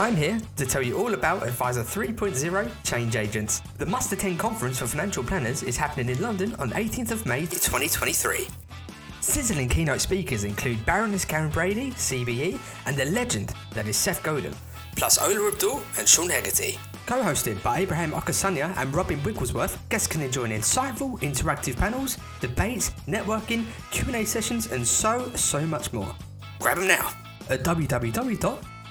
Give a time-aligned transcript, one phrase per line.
[0.00, 3.60] I'm here to tell you all about Advisor 3.0 Change Agents.
[3.76, 7.40] The must attend conference for financial planners is happening in London on 18th of May
[7.40, 8.48] 2023.
[9.20, 14.54] Sizzling keynote speakers include Baroness Karren Brady, CBE, and the legend that is Seth Godin,
[14.96, 16.78] plus Ola Abdul and Sean Hegarty.
[17.04, 23.66] Co-hosted by Abraham Okusanya and Robin Wigglesworth, guests can enjoy insightful interactive panels, debates, networking,
[23.90, 26.14] Q&A sessions, and so, so much more.
[26.58, 27.12] Grab them now
[27.50, 27.62] at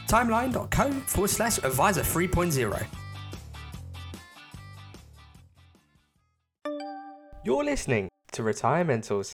[0.10, 2.86] www.timeline.co forward slash advisor 3.0.
[7.46, 9.32] You're listening to Retirementals.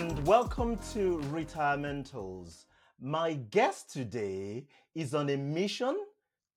[0.00, 2.64] And welcome to Retirementals.
[3.02, 5.94] My guest today is on a mission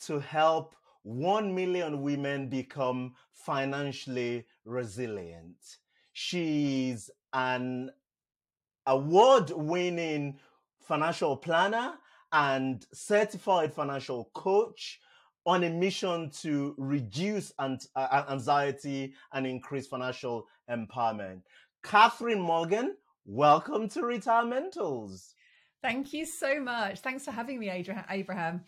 [0.06, 5.58] to help 1 million women become financially resilient.
[6.14, 7.92] She's an
[8.88, 10.40] award winning
[10.80, 11.96] financial planner
[12.32, 15.02] and certified financial coach
[15.46, 21.42] on a mission to reduce uh, anxiety and increase financial empowerment.
[21.84, 25.34] Catherine Morgan, welcome to Retirementals.
[25.82, 27.00] Thank you so much.
[27.00, 28.62] Thanks for having me, Abraham.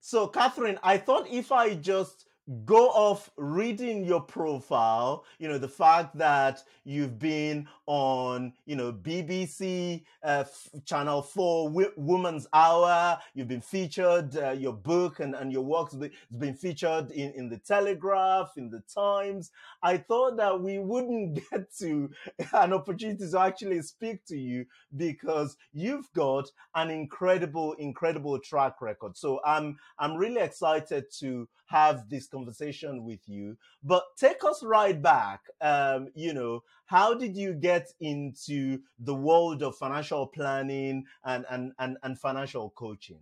[0.00, 2.25] So, Catherine, I thought if I just
[2.64, 8.92] go off reading your profile, you know, the fact that you've been on, you know,
[8.92, 10.44] BBC uh,
[10.84, 15.90] Channel 4 w- Woman's Hour, you've been featured, uh, your book and, and your work
[15.90, 19.50] has been, been featured in, in the Telegraph, in the Times.
[19.82, 22.10] I thought that we wouldn't get to
[22.52, 29.16] an opportunity to actually speak to you because you've got an incredible, incredible track record.
[29.16, 33.56] So I'm, I'm really excited to have this conversation with you.
[33.82, 35.40] But take us right back.
[35.60, 41.72] Um, you know, how did you get into the world of financial planning and, and,
[41.78, 43.20] and, and financial coaching?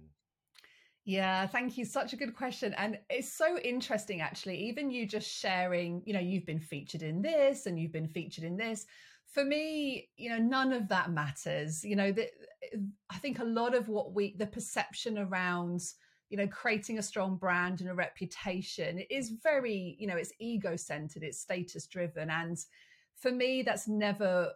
[1.06, 1.84] Yeah, thank you.
[1.84, 2.75] Such a good question.
[2.78, 4.59] And it's so interesting, actually.
[4.69, 8.44] Even you just sharing, you know, you've been featured in this and you've been featured
[8.44, 8.87] in this.
[9.26, 11.84] For me, you know, none of that matters.
[11.84, 12.28] You know, the,
[13.11, 15.82] I think a lot of what we, the perception around,
[16.34, 20.74] you know, creating a strong brand and a reputation is very, you know, it's ego
[20.74, 22.28] centered, it's status driven.
[22.28, 22.58] And
[23.14, 24.50] for me, that's never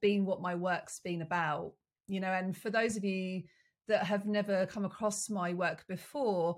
[0.00, 1.74] been what my work's been about,
[2.08, 3.44] you know, and for those of you,
[3.86, 6.56] that have never come across my work before,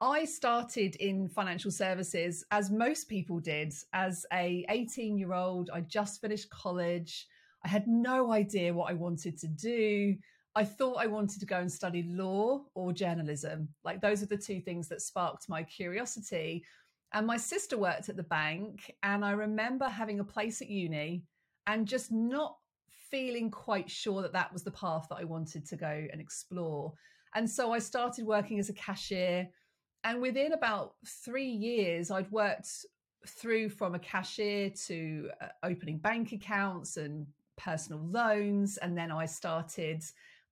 [0.00, 5.70] I started in financial services as most people did as a 18 year old.
[5.74, 7.26] I just finished college.
[7.64, 10.14] I had no idea what I wanted to do.
[10.56, 13.68] I thought I wanted to go and study law or journalism.
[13.84, 16.64] Like those are the two things that sparked my curiosity.
[17.12, 21.24] And my sister worked at the bank and I remember having a place at uni
[21.66, 22.56] and just not
[23.10, 26.92] feeling quite sure that that was the path that I wanted to go and explore.
[27.34, 29.48] And so I started working as a cashier.
[30.04, 30.94] And within about
[31.24, 32.68] three years, I'd worked
[33.26, 37.26] through from a cashier to uh, opening bank accounts and
[37.56, 38.76] personal loans.
[38.78, 40.04] And then I started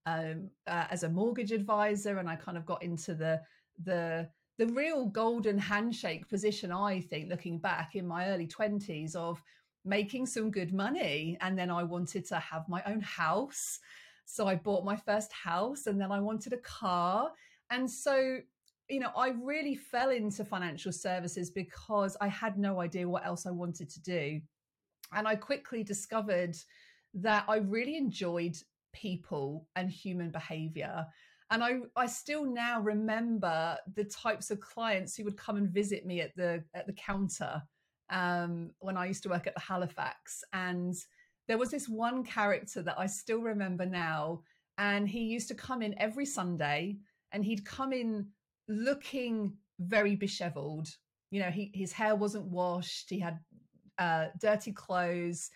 [0.06, 3.40] um, uh, as a mortgage advisor, and I kind of got into the
[3.84, 6.72] the the real golden handshake position.
[6.72, 9.42] I think, looking back in my early twenties, of
[9.84, 11.36] making some good money.
[11.40, 13.78] And then I wanted to have my own house.
[14.24, 17.32] So I bought my first house and then I wanted a car.
[17.70, 18.38] And so,
[18.88, 23.46] you know, I really fell into financial services because I had no idea what else
[23.46, 24.40] I wanted to do.
[25.12, 26.56] And I quickly discovered
[27.14, 28.56] that I really enjoyed
[28.92, 31.06] people and human behavior.
[31.50, 36.06] And I, I still now remember the types of clients who would come and visit
[36.06, 37.62] me at the at the counter
[38.10, 40.44] um, when I used to work at the Halifax.
[40.52, 40.94] And
[41.48, 44.42] there was this one character that I still remember now.
[44.78, 46.98] And he used to come in every Sunday
[47.32, 48.28] and he'd come in
[48.68, 50.88] looking very disheveled.
[51.30, 53.38] You know, he, his hair wasn't washed, he had
[53.98, 55.50] uh, dirty clothes.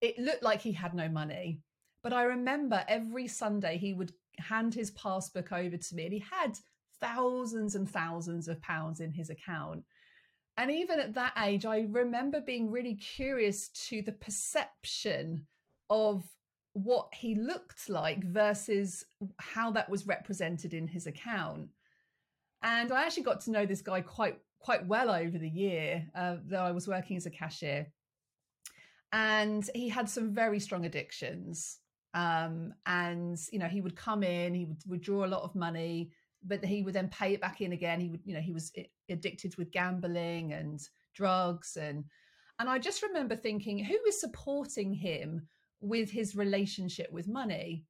[0.00, 1.60] It looked like he had no money.
[2.02, 6.24] But I remember every Sunday he would hand his passbook over to me and he
[6.30, 6.58] had
[7.00, 9.84] thousands and thousands of pounds in his account.
[10.56, 15.46] And even at that age, I remember being really curious to the perception
[15.88, 16.24] of
[16.72, 19.04] what he looked like versus
[19.38, 21.68] how that was represented in his account.
[22.62, 26.36] And I actually got to know this guy quite quite well over the year uh,
[26.48, 27.92] that I was working as a cashier.
[29.12, 31.79] and he had some very strong addictions.
[32.14, 36.10] Um, and you know, he would come in, he would withdraw a lot of money,
[36.44, 38.00] but he would then pay it back in again.
[38.00, 38.72] He would, you know, he was
[39.08, 40.80] addicted with gambling and
[41.14, 42.04] drugs and
[42.60, 45.48] and I just remember thinking, who is supporting him
[45.80, 47.86] with his relationship with money?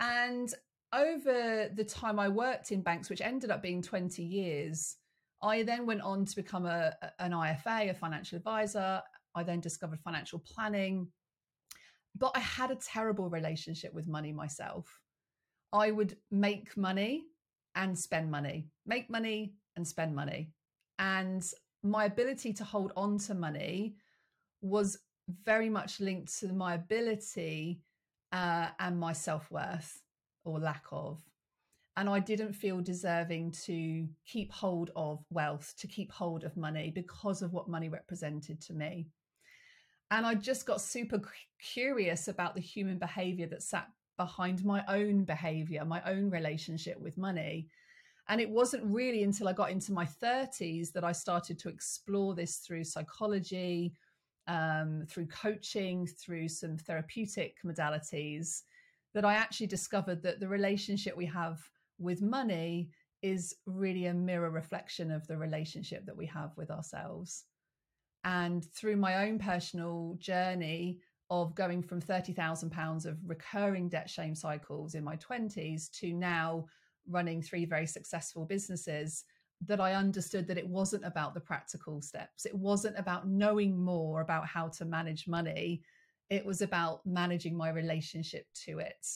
[0.00, 0.50] And
[0.94, 4.96] over the time I worked in banks, which ended up being 20 years,
[5.42, 9.02] I then went on to become a, an IFA, a financial advisor.
[9.34, 11.08] I then discovered financial planning.
[12.18, 15.00] But I had a terrible relationship with money myself.
[15.72, 17.24] I would make money
[17.74, 20.50] and spend money, make money and spend money.
[20.98, 21.44] And
[21.82, 23.94] my ability to hold on to money
[24.60, 24.98] was
[25.44, 27.82] very much linked to my ability
[28.32, 30.02] uh, and my self worth
[30.44, 31.22] or lack of.
[31.96, 36.92] And I didn't feel deserving to keep hold of wealth, to keep hold of money
[36.94, 39.08] because of what money represented to me.
[40.10, 41.20] And I just got super
[41.60, 47.18] curious about the human behavior that sat behind my own behavior, my own relationship with
[47.18, 47.68] money.
[48.28, 52.34] And it wasn't really until I got into my 30s that I started to explore
[52.34, 53.94] this through psychology,
[54.46, 58.62] um, through coaching, through some therapeutic modalities,
[59.14, 61.60] that I actually discovered that the relationship we have
[61.98, 62.90] with money
[63.22, 67.44] is really a mirror reflection of the relationship that we have with ourselves.
[68.28, 74.94] And through my own personal journey of going from £30,000 of recurring debt shame cycles
[74.94, 76.66] in my 20s to now
[77.08, 79.24] running three very successful businesses,
[79.66, 82.44] that I understood that it wasn't about the practical steps.
[82.44, 85.82] It wasn't about knowing more about how to manage money.
[86.28, 89.06] It was about managing my relationship to it.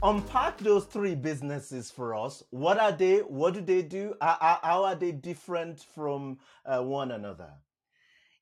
[0.00, 2.44] Unpack those three businesses for us.
[2.50, 3.18] What are they?
[3.18, 4.14] What do they do?
[4.20, 7.50] How are they different from uh, one another?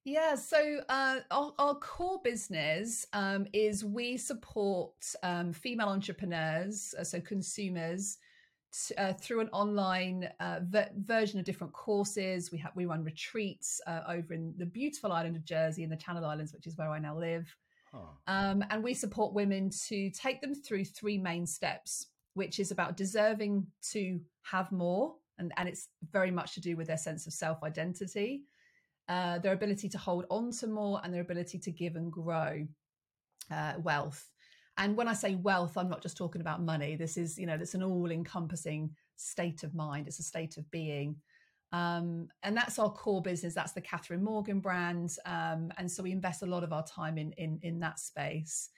[0.05, 4.93] Yeah, so uh, our, our, core business um, is we support
[5.23, 8.19] um, female entrepreneurs, uh, so consumers,
[8.87, 12.52] t- uh, through an online uh, ver- version of different courses.
[12.52, 15.97] We have we run retreats uh, over in the beautiful island of Jersey in the
[15.97, 17.56] Channel Islands, which is where I now live,
[17.93, 17.99] huh.
[18.27, 22.97] um, and we support women to take them through three main steps, which is about
[22.97, 27.33] deserving to have more, and and it's very much to do with their sense of
[27.33, 28.44] self identity
[29.09, 32.67] uh, their ability to hold on to more, and their ability to give and grow
[33.50, 34.29] uh, wealth.
[34.79, 36.97] And when I say wealth, I'm not just talking about money.
[36.97, 40.71] This is, you know, it's an all encompassing state of mind, it's a state of
[40.71, 41.17] being.
[41.76, 43.55] Um, and that's our core business.
[43.55, 45.11] That's the Catherine Morgan brand.
[45.26, 48.70] Um, and so we invest a lot of our time in, in, in that space.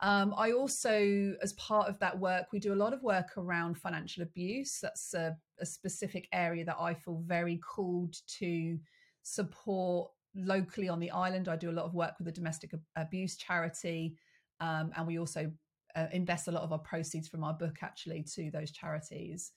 [0.00, 3.78] Um, I also, as part of that work, we do a lot of work around
[3.78, 4.80] financial abuse.
[4.82, 8.78] That's a, a specific area that I feel very called to
[9.22, 11.48] support locally on the island.
[11.48, 14.16] I do a lot of work with the domestic abuse charity,
[14.58, 15.52] um, and we also
[15.94, 19.52] uh, invest a lot of our proceeds from our book actually to those charities.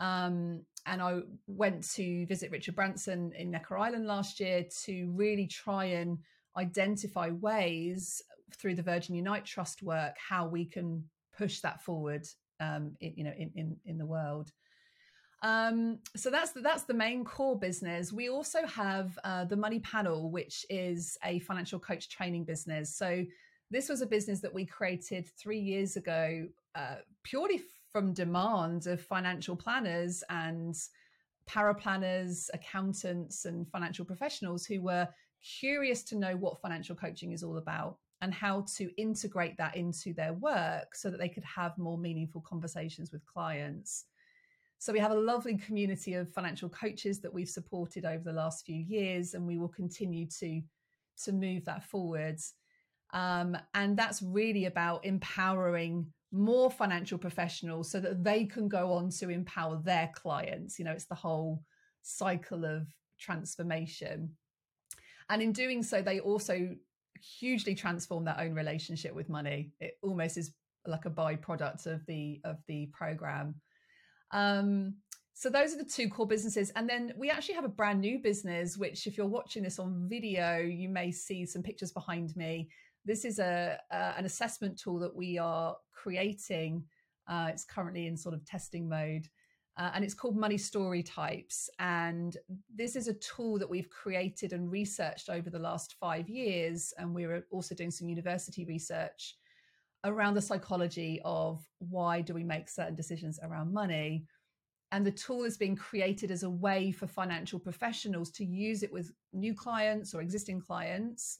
[0.00, 5.46] Um, and I went to visit Richard Branson in Necker Island last year to really
[5.46, 6.18] try and
[6.56, 8.22] identify ways
[8.56, 11.04] through the Virgin Unite Trust work how we can
[11.36, 12.26] push that forward,
[12.60, 14.50] um, in, you know, in, in in the world.
[15.42, 18.12] Um, so that's the, that's the main core business.
[18.12, 22.96] We also have uh, the Money Panel, which is a financial coach training business.
[22.96, 23.24] So
[23.70, 29.00] this was a business that we created three years ago, uh, purely from demand of
[29.00, 30.74] financial planners and
[31.48, 35.08] paraplanners, accountants, and financial professionals who were
[35.42, 40.12] curious to know what financial coaching is all about and how to integrate that into
[40.12, 44.06] their work so that they could have more meaningful conversations with clients.
[44.78, 48.64] So we have a lovely community of financial coaches that we've supported over the last
[48.64, 50.62] few years, and we will continue to
[51.24, 52.54] to move that forwards.
[53.12, 59.10] Um, and that's really about empowering more financial professionals so that they can go on
[59.10, 60.78] to empower their clients.
[60.78, 61.62] You know, it's the whole
[62.02, 62.86] cycle of
[63.18, 64.30] transformation.
[65.30, 66.74] And in doing so, they also
[67.38, 69.72] hugely transform their own relationship with money.
[69.80, 70.52] It almost is
[70.86, 73.54] like a byproduct of the of the program.
[74.32, 74.94] Um,
[75.34, 76.70] so those are the two core businesses.
[76.74, 80.08] And then we actually have a brand new business, which if you're watching this on
[80.08, 82.68] video, you may see some pictures behind me.
[83.04, 86.84] This is a, uh, an assessment tool that we are creating.
[87.26, 89.28] Uh, it's currently in sort of testing mode.
[89.76, 91.70] Uh, and it's called Money Story Types.
[91.78, 92.36] And
[92.74, 96.92] this is a tool that we've created and researched over the last five years.
[96.98, 99.36] And we're also doing some university research
[100.04, 104.26] around the psychology of why do we make certain decisions around money
[104.92, 108.92] and the tool is being created as a way for financial professionals to use it
[108.92, 111.38] with new clients or existing clients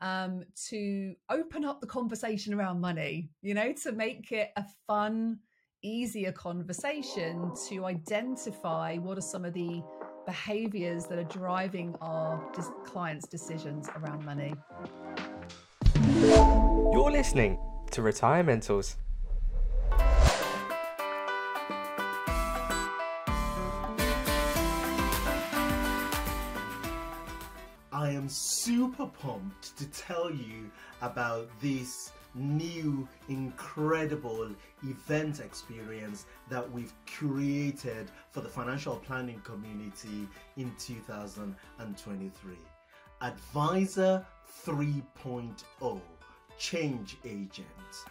[0.00, 5.38] um, to open up the conversation around money, you know, to make it a fun,
[5.82, 9.82] easier conversation to identify what are some of the
[10.26, 12.40] behaviors that are driving our
[12.84, 14.54] clients' decisions around money.
[16.92, 17.58] You're listening
[17.90, 18.96] to Retirementals.
[18.96, 19.09] I
[28.30, 30.70] super pumped to tell you
[31.02, 34.48] about this new incredible
[34.84, 42.54] event experience that we've curated for the financial planning community in 2023.
[43.22, 44.24] Advisor
[44.64, 46.00] 3.0
[46.58, 47.66] Change Agent.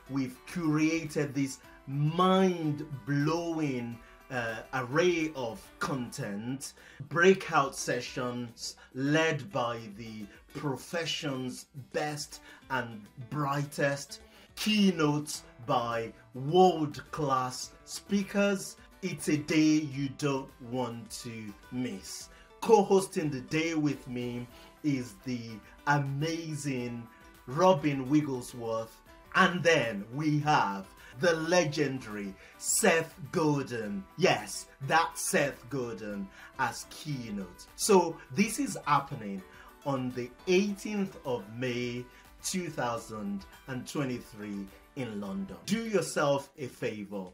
[0.09, 3.97] We've curated this mind blowing
[4.31, 6.74] uh, array of content,
[7.09, 14.21] breakout sessions led by the profession's best and brightest,
[14.55, 18.75] keynotes by world class speakers.
[19.01, 22.29] It's a day you don't want to miss.
[22.62, 24.45] Co hosting the day with me
[24.83, 25.51] is the
[25.88, 27.07] amazing
[27.48, 29.01] Robin Wigglesworth,
[29.36, 30.86] and then we have
[31.19, 34.03] the legendary Seth Godin.
[34.17, 37.67] Yes, that Seth Godin as keynote.
[37.75, 39.41] So this is happening
[39.85, 42.05] on the 18th of May
[42.43, 45.57] 2023 in London.
[45.65, 47.25] Do yourself a favor.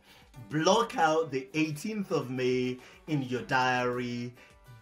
[0.50, 2.78] Block out the 18th of May
[3.08, 4.34] in your diary.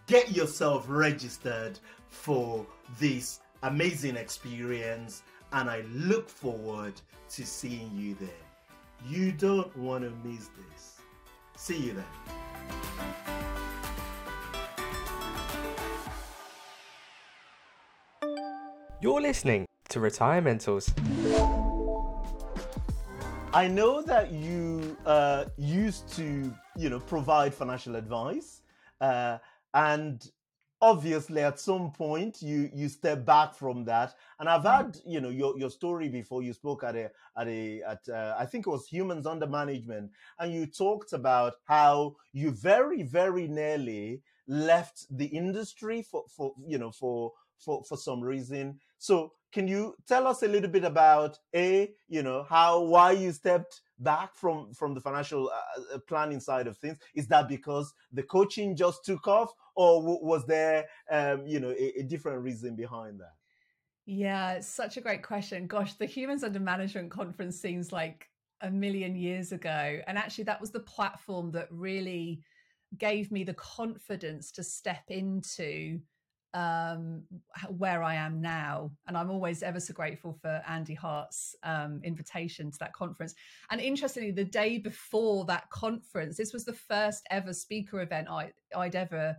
[0.06, 2.66] Get yourself registered for
[2.98, 8.43] this amazing experience and I look forward to seeing you there.
[9.06, 11.00] You don't want to miss this.
[11.56, 12.04] See you then.
[19.02, 20.90] You're listening to Retirementals.
[23.52, 28.62] I know that you uh, used to, you know, provide financial advice,
[29.02, 29.36] uh,
[29.74, 30.30] and
[30.84, 34.14] obviously at some point you you step back from that.
[34.38, 34.76] And i've mm.
[34.76, 36.42] had you know your, your story before.
[36.42, 40.10] You spoke at a at a at uh, i think it was humans under management.
[40.38, 46.78] And you talked about how you very very nearly left the industry for for you
[46.78, 48.78] know for for for some reason.
[48.98, 53.32] So can you tell us a little bit about a you know how why you
[53.32, 57.92] stepped back from from the financial uh, uh planning side of things is that because
[58.12, 62.42] the coaching just took off or w- was there, um, you know, a, a different
[62.42, 63.34] reason behind that?
[64.06, 65.66] Yeah, such a great question.
[65.66, 68.28] Gosh, the Humans Under Management conference seems like
[68.60, 70.00] a million years ago.
[70.06, 72.42] And actually, that was the platform that really
[72.98, 76.00] gave me the confidence to step into
[76.54, 77.22] um,
[77.68, 78.92] where I am now.
[79.06, 83.34] And I'm always ever so grateful for Andy Hart's um, invitation to that conference.
[83.70, 88.52] And interestingly, the day before that conference, this was the first ever speaker event I,
[88.74, 89.36] I'd ever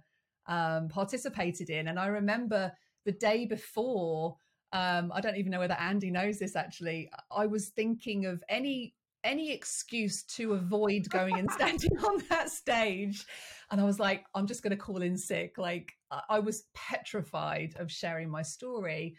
[0.47, 1.87] um, participated in.
[1.87, 2.71] And I remember
[3.05, 4.35] the day before,
[4.73, 7.09] um, I don't even know whether Andy knows this actually.
[7.31, 8.93] I was thinking of any
[9.25, 13.25] any excuse to avoid going and standing on that stage.
[13.71, 15.57] And I was like, I'm just going to call in sick.
[15.57, 15.91] Like
[16.29, 19.17] I was petrified of sharing my story.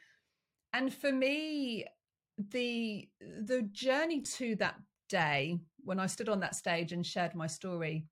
[0.72, 1.84] And for me,
[2.50, 3.08] the
[3.42, 4.76] the journey to that
[5.08, 8.06] day when I stood on that stage and shared my story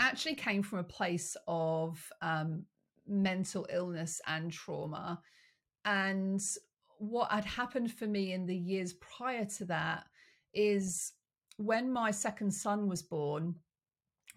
[0.00, 2.64] actually came from a place of um,
[3.06, 5.20] mental illness and trauma.
[5.84, 6.40] And
[6.98, 10.04] what had happened for me in the years prior to that
[10.54, 11.12] is
[11.56, 13.54] when my second son was born,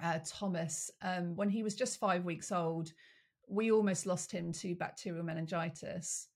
[0.03, 2.91] uh, Thomas, um, when he was just five weeks old,
[3.47, 6.27] we almost lost him to bacterial meningitis.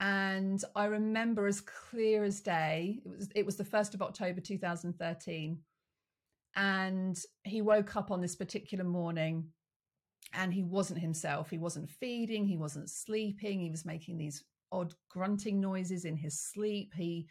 [0.00, 4.40] And I remember as clear as day, it was, it was the 1st of October
[4.40, 5.58] 2013
[6.56, 9.46] and he woke up on this particular morning
[10.32, 11.50] and he wasn't himself.
[11.50, 16.40] He wasn't feeding, he wasn't sleeping, he was making these odd grunting noises in his
[16.40, 16.92] sleep.
[16.94, 17.26] He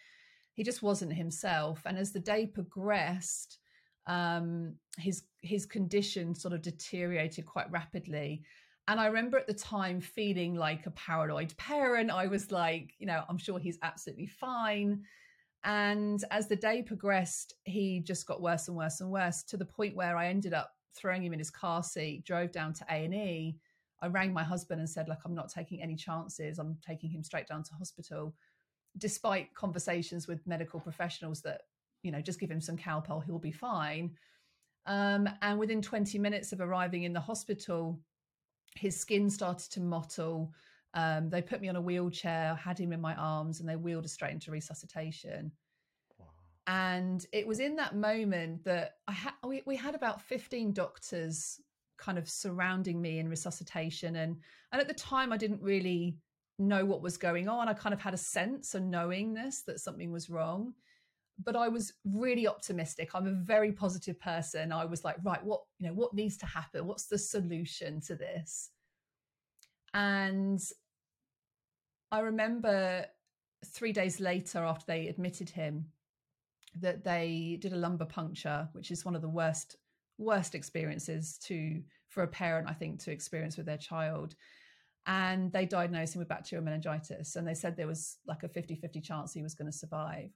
[0.54, 1.82] he just wasn't himself.
[1.86, 3.60] And as the day progressed,
[4.08, 8.44] um, his his condition sort of deteriorated quite rapidly.
[8.88, 12.12] And I remember at the time feeling like a paranoid parent.
[12.12, 15.04] I was like, you know, I'm sure he's absolutely fine.
[15.64, 19.66] And as the day progressed, he just got worse and worse and worse to the
[19.66, 23.56] point where I ended up throwing him in his car seat, drove down to A&E.
[24.02, 26.60] I rang my husband and said, like, I'm not taking any chances.
[26.60, 28.36] I'm taking him straight down to hospital.
[28.98, 31.62] Despite conversations with medical professionals that,
[32.04, 34.12] you know, just give him some Calpol, he'll be fine.
[34.86, 38.00] Um, and within 20 minutes of arriving in the hospital,
[38.76, 40.54] his skin started to mottle.
[40.94, 44.06] Um, they put me on a wheelchair, had him in my arms, and they wheeled
[44.06, 45.52] us straight into resuscitation.
[46.20, 46.28] Wow.
[46.68, 51.60] And it was in that moment that I had we, we had about 15 doctors
[51.98, 54.18] kind of surrounding me in resuscitation.
[54.18, 54.38] And
[54.72, 56.18] and at the time I didn't really
[56.60, 57.68] know what was going on.
[57.68, 60.74] I kind of had a sense, a knowingness that something was wrong
[61.42, 63.12] but I was really optimistic.
[63.14, 64.72] I'm a very positive person.
[64.72, 66.86] I was like, right, what, you know, what needs to happen?
[66.86, 68.70] What's the solution to this?
[69.94, 70.62] And
[72.12, 73.06] I remember
[73.66, 75.86] three days later, after they admitted him,
[76.80, 79.78] that they did a lumbar puncture, which is one of the worst,
[80.18, 84.36] worst experiences to for a parent, I think, to experience with their child.
[85.06, 87.36] And they diagnosed him with bacterial meningitis.
[87.36, 90.30] And they said there was like a 50 50 chance he was going to survive.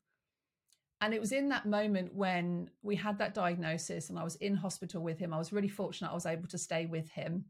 [1.00, 4.56] And it was in that moment when we had that diagnosis and I was in
[4.56, 5.34] hospital with him.
[5.34, 7.46] I was really fortunate I was able to stay with him.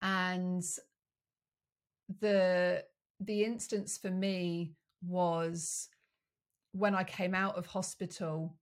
[0.00, 0.62] And
[2.20, 2.84] the
[3.20, 4.74] the instance for me
[5.06, 5.88] was
[6.72, 8.56] when I came out of hospital,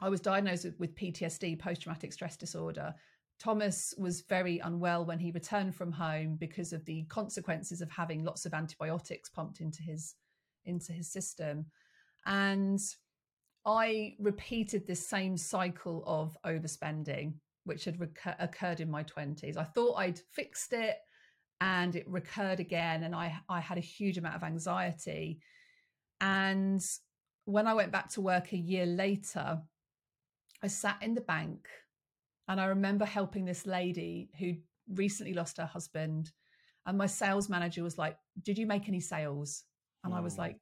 [0.00, 2.94] I was diagnosed with PTSD, post traumatic stress disorder.
[3.38, 8.24] Thomas was very unwell when he returned from home because of the consequences of having
[8.24, 10.14] lots of antibiotics pumped into his
[10.64, 11.66] into his system.
[12.26, 12.80] And
[13.66, 19.56] I repeated this same cycle of overspending, which had recur- occurred in my 20s.
[19.56, 20.96] I thought I'd fixed it
[21.60, 23.04] and it recurred again.
[23.04, 25.40] And I, I had a huge amount of anxiety.
[26.20, 26.84] And
[27.44, 29.60] when I went back to work a year later,
[30.62, 31.68] I sat in the bank
[32.48, 34.54] and I remember helping this lady who
[34.88, 36.32] recently lost her husband.
[36.86, 39.64] And my sales manager was like, Did you make any sales?
[40.04, 40.42] And I was oh.
[40.42, 40.56] like,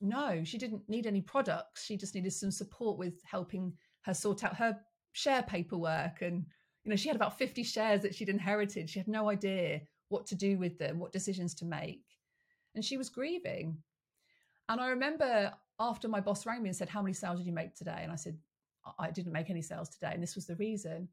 [0.00, 1.84] no, she didn't need any products.
[1.84, 4.78] She just needed some support with helping her sort out her
[5.12, 6.20] share paperwork.
[6.20, 6.44] And,
[6.84, 8.90] you know, she had about 50 shares that she'd inherited.
[8.90, 12.04] She had no idea what to do with them, what decisions to make.
[12.74, 13.78] And she was grieving.
[14.68, 17.52] And I remember after my boss rang me and said, How many sales did you
[17.52, 18.00] make today?
[18.02, 18.36] And I said,
[18.98, 20.10] I didn't make any sales today.
[20.12, 21.08] And this was the reason.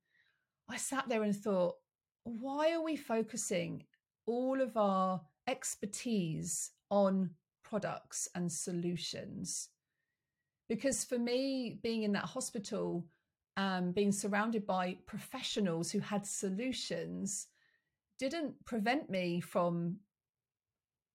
[0.69, 1.75] I sat there and thought,
[2.23, 3.83] why are we focusing
[4.25, 7.29] all of our expertise on
[7.63, 9.69] products and solutions.
[10.69, 13.05] Because for me, being in that hospital,
[13.57, 17.47] um, being surrounded by professionals who had solutions,
[18.19, 19.97] didn't prevent me from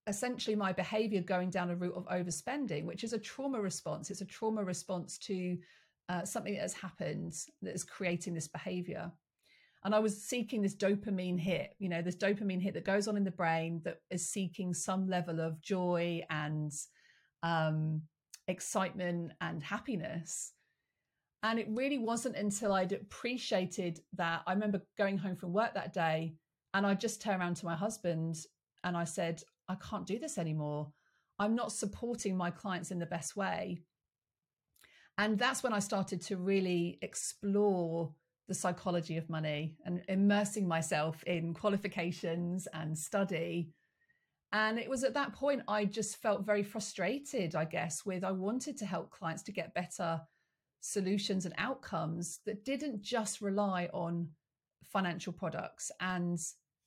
[0.06, 4.10] essentially my behavior going down a route of overspending, which is a trauma response.
[4.10, 5.58] It's a trauma response to
[6.08, 9.12] uh, something that has happened that is creating this behavior
[9.84, 13.16] and I was seeking this dopamine hit, you know, this dopamine hit that goes on
[13.16, 16.72] in the brain that is seeking some level of joy and
[17.42, 18.02] um,
[18.48, 20.52] excitement and happiness.
[21.44, 24.42] And it really wasn't until I'd appreciated that.
[24.46, 26.34] I remember going home from work that day
[26.74, 28.36] and I just turned around to my husband
[28.82, 30.90] and I said, I can't do this anymore.
[31.38, 33.78] I'm not supporting my clients in the best way.
[35.18, 38.14] And that's when I started to really explore
[38.46, 43.70] the psychology of money and immersing myself in qualifications and study.
[44.52, 48.30] And it was at that point I just felt very frustrated, I guess, with I
[48.30, 50.20] wanted to help clients to get better
[50.80, 54.28] solutions and outcomes that didn't just rely on
[54.84, 55.90] financial products.
[56.00, 56.38] And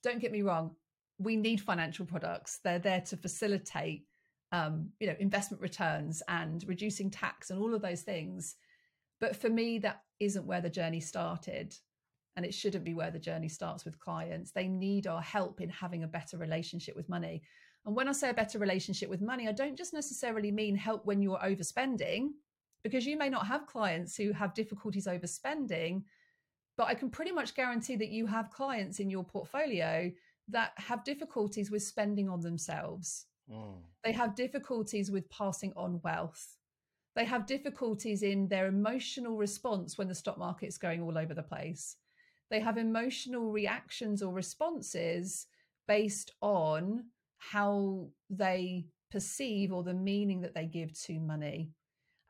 [0.02, 0.74] don't get me wrong,
[1.18, 2.58] we need financial products.
[2.64, 4.06] They're there to facilitate,
[4.52, 8.56] um, you know, investment returns and reducing tax and all of those things.
[9.20, 11.74] But for me, that isn't where the journey started.
[12.36, 14.52] And it shouldn't be where the journey starts with clients.
[14.52, 17.42] They need our help in having a better relationship with money.
[17.84, 21.04] And when I say a better relationship with money, I don't just necessarily mean help
[21.04, 22.28] when you're overspending,
[22.84, 26.04] because you may not have clients who have difficulties overspending.
[26.78, 30.10] But I can pretty much guarantee that you have clients in your portfolio
[30.48, 33.26] that have difficulties with spending on themselves.
[33.50, 33.82] Mm.
[34.04, 36.56] They have difficulties with passing on wealth
[37.14, 41.42] they have difficulties in their emotional response when the stock market's going all over the
[41.42, 41.96] place.
[42.50, 45.46] They have emotional reactions or responses
[45.86, 47.04] based on
[47.38, 51.70] how they perceive or the meaning that they give to money.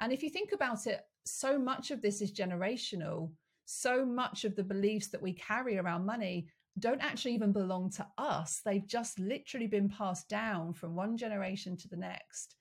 [0.00, 3.30] And if you think about it, so much of this is generational.
[3.64, 8.06] So much of the beliefs that we carry around money don't actually even belong to
[8.18, 8.60] us.
[8.64, 12.56] They've just literally been passed down from one generation to the next.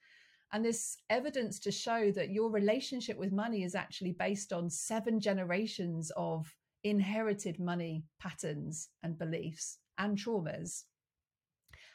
[0.53, 5.19] And this evidence to show that your relationship with money is actually based on seven
[5.19, 10.83] generations of inherited money patterns and beliefs and traumas.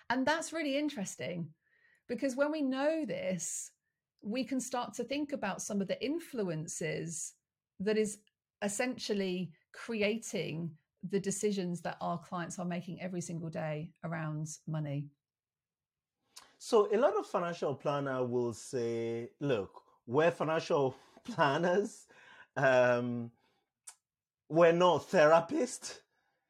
[0.09, 1.49] And that's really interesting
[2.09, 3.71] because when we know this,
[4.23, 7.35] we can start to think about some of the influences
[7.81, 8.19] that is
[8.63, 10.71] essentially creating
[11.11, 15.07] the decisions that our clients are making every single day around money.
[16.59, 22.07] So a lot of financial planner will say, look, we're financial planners.
[22.57, 23.31] Um,
[24.49, 25.99] we're not therapists.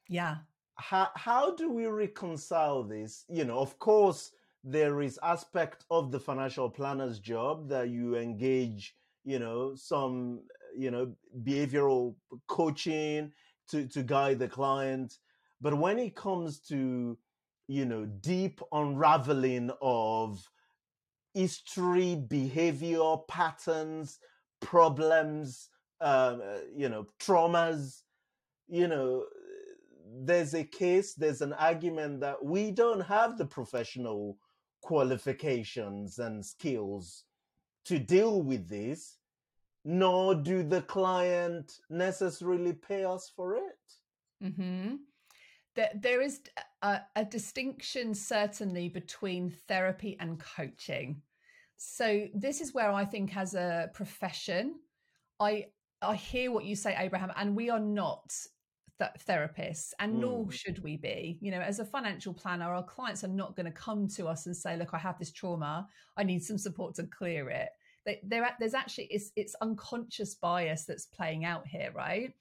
[0.09, 0.37] Yeah.
[0.77, 3.25] How, how do we reconcile this?
[3.29, 8.95] You know, of course, there is aspect of the financial planner's job that you engage,
[9.25, 10.40] you know, some,
[10.77, 12.14] you know, behavioral
[12.47, 13.33] coaching
[13.70, 15.18] to, to guide the client.
[15.61, 17.18] But when it comes to,
[17.68, 20.48] you know, deep unraveling of
[21.35, 24.18] history, behavior, patterns,
[24.61, 25.68] problems,
[26.00, 28.02] um, uh, you know, traumas,
[28.68, 29.24] you know,
[30.22, 34.38] there's a case, there's an argument that we don't have the professional
[34.83, 37.24] qualifications and skills
[37.85, 39.15] to deal with this,
[39.88, 44.42] nor do the client necessarily pay us for it.
[44.42, 44.96] Mm-hmm.
[45.77, 46.40] There, there is
[46.83, 51.22] a, a distinction certainly between therapy and coaching.
[51.77, 54.75] So this is where I think, as a profession,
[55.38, 55.66] I
[56.03, 58.35] I hear what you say, Abraham, and we are not
[58.99, 60.20] th- therapists, and mm.
[60.20, 61.38] nor should we be.
[61.40, 64.46] You know, as a financial planner, our clients are not going to come to us
[64.46, 65.87] and say, "Look, I have this trauma.
[66.16, 67.68] I need some support to clear it."
[68.23, 72.33] There's actually it's, it's unconscious bias that's playing out here, right?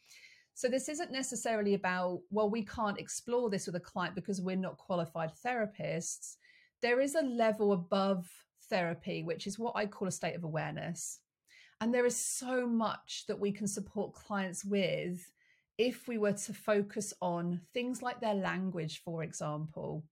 [0.54, 4.56] So this isn't necessarily about, well, we can't explore this with a client because we're
[4.56, 6.36] not qualified therapists.
[6.82, 8.26] There is a level above
[8.70, 11.20] therapy, which is what I call a state of awareness.
[11.82, 15.20] And there is so much that we can support clients with
[15.78, 20.06] if we were to focus on things like their language, for example.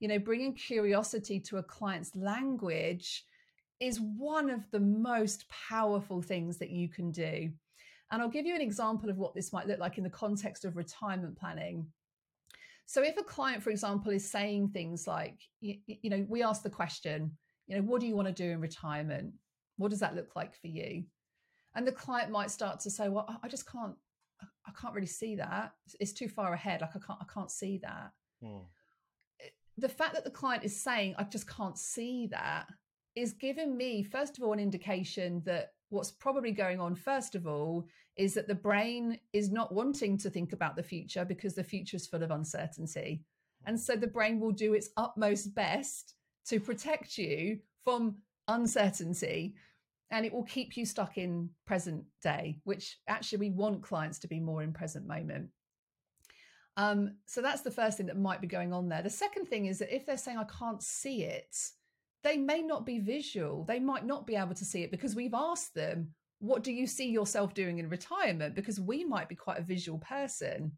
[0.00, 3.24] You know, bringing curiosity to a client's language
[3.80, 7.50] is one of the most powerful things that you can do.
[8.10, 10.64] And I'll give you an example of what this might look like in the context
[10.64, 11.86] of retirement planning.
[12.86, 16.62] So, if a client, for example, is saying things like, you, you know, we ask
[16.62, 17.36] the question,
[17.66, 19.34] you know, what do you want to do in retirement?
[19.76, 21.04] What does that look like for you?
[21.74, 23.94] And the client might start to say, well, I just can't,
[24.66, 25.72] I can't really see that.
[26.00, 26.80] It's too far ahead.
[26.80, 28.10] Like I can't, I can't see that.
[28.42, 28.62] Hmm.
[29.76, 32.66] The fact that the client is saying, I just can't see that
[33.18, 37.46] is giving me, first of all, an indication that what's probably going on, first of
[37.46, 41.64] all, is that the brain is not wanting to think about the future because the
[41.64, 43.22] future is full of uncertainty.
[43.66, 46.14] And so the brain will do its utmost best
[46.46, 48.16] to protect you from
[48.48, 49.54] uncertainty
[50.10, 54.28] and it will keep you stuck in present day which actually we want clients to
[54.28, 55.48] be more in present moment
[56.78, 59.66] um, so that's the first thing that might be going on there the second thing
[59.66, 61.54] is that if they're saying i can't see it
[62.24, 65.34] they may not be visual they might not be able to see it because we've
[65.34, 66.08] asked them
[66.40, 69.98] what do you see yourself doing in retirement because we might be quite a visual
[69.98, 70.72] person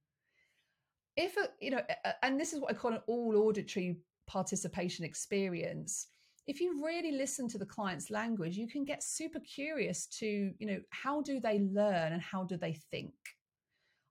[1.16, 1.82] if a, you know
[2.22, 6.08] and this is what i call an all auditory participation experience
[6.50, 10.26] if you really listen to the client's language, you can get super curious to,
[10.58, 13.12] you know, how do they learn and how do they think?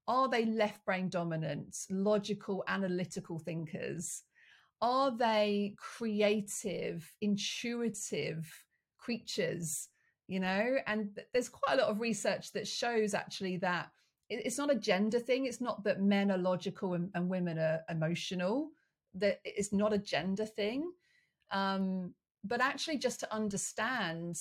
[0.08, 4.24] Are they left brain dominant, logical, analytical thinkers?
[4.82, 8.50] Are they creative, intuitive
[8.98, 9.90] creatures?
[10.28, 13.90] You know, and there's quite a lot of research that shows actually that
[14.30, 15.46] it's not a gender thing.
[15.46, 18.70] It's not that men are logical and, and women are emotional.
[19.16, 20.92] That it's not a gender thing.
[21.52, 22.14] Um,
[22.44, 24.38] but actually just to understand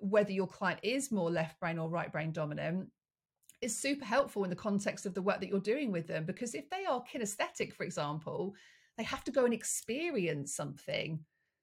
[0.00, 2.88] whether your client is more left brain or right brain dominant
[3.60, 6.54] is super helpful in the context of the work that you're doing with them because
[6.54, 8.54] if they are kinesthetic for example
[9.00, 11.20] they have to go and experience something.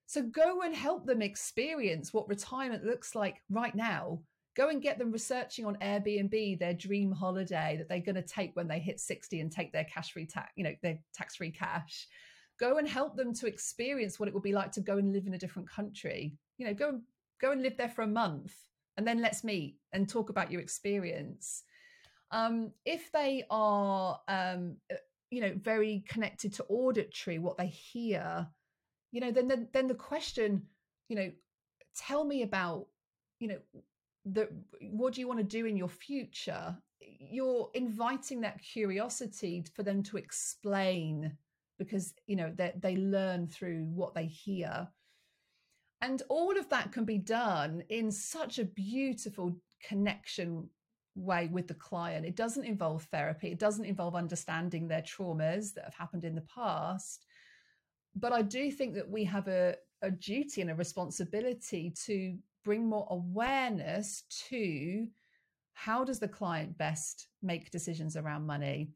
[0.07, 4.21] So go and help them experience what retirement looks like right now.
[4.55, 8.55] Go and get them researching on airbnb their dream holiday that they're going to take
[8.55, 11.51] when they hit 60 and take their cash free tax you know their tax free
[11.51, 12.07] cash.
[12.59, 15.27] Go and help them to experience what it would be like to go and live
[15.27, 16.33] in a different country.
[16.57, 17.01] You know go
[17.39, 18.55] go and live there for a month
[18.97, 21.61] and then let's meet and talk about your experience.
[22.31, 24.77] Um, if they are um,
[25.29, 28.47] you know very connected to auditory what they hear
[29.11, 30.63] you know then the, then the question
[31.09, 31.31] you know
[31.95, 32.87] tell me about
[33.39, 33.57] you know
[34.33, 34.49] the
[34.91, 36.75] what do you want to do in your future?
[36.99, 41.37] You're inviting that curiosity for them to explain
[41.77, 44.87] because you know they, they learn through what they hear.
[46.01, 49.55] And all of that can be done in such a beautiful
[49.87, 50.69] connection
[51.17, 52.25] way with the client.
[52.25, 53.51] It doesn't involve therapy.
[53.51, 57.25] It doesn't involve understanding their traumas that have happened in the past.
[58.15, 62.87] But i do think that we have a, a duty and a responsibility to bring
[62.87, 65.07] more awareness to
[65.73, 68.89] how does the client best make decisions around money?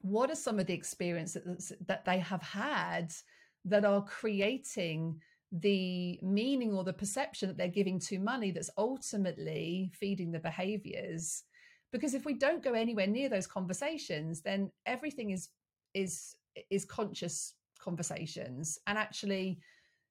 [0.00, 3.12] What are some of the experiences that they have had
[3.64, 5.20] that are creating
[5.52, 11.44] the meaning or the perception that they're giving to money that's ultimately feeding the behaviors?
[11.92, 15.48] Because if we don't go anywhere near those conversations, then everything is
[15.94, 16.36] is
[16.70, 19.58] is conscious conversations and actually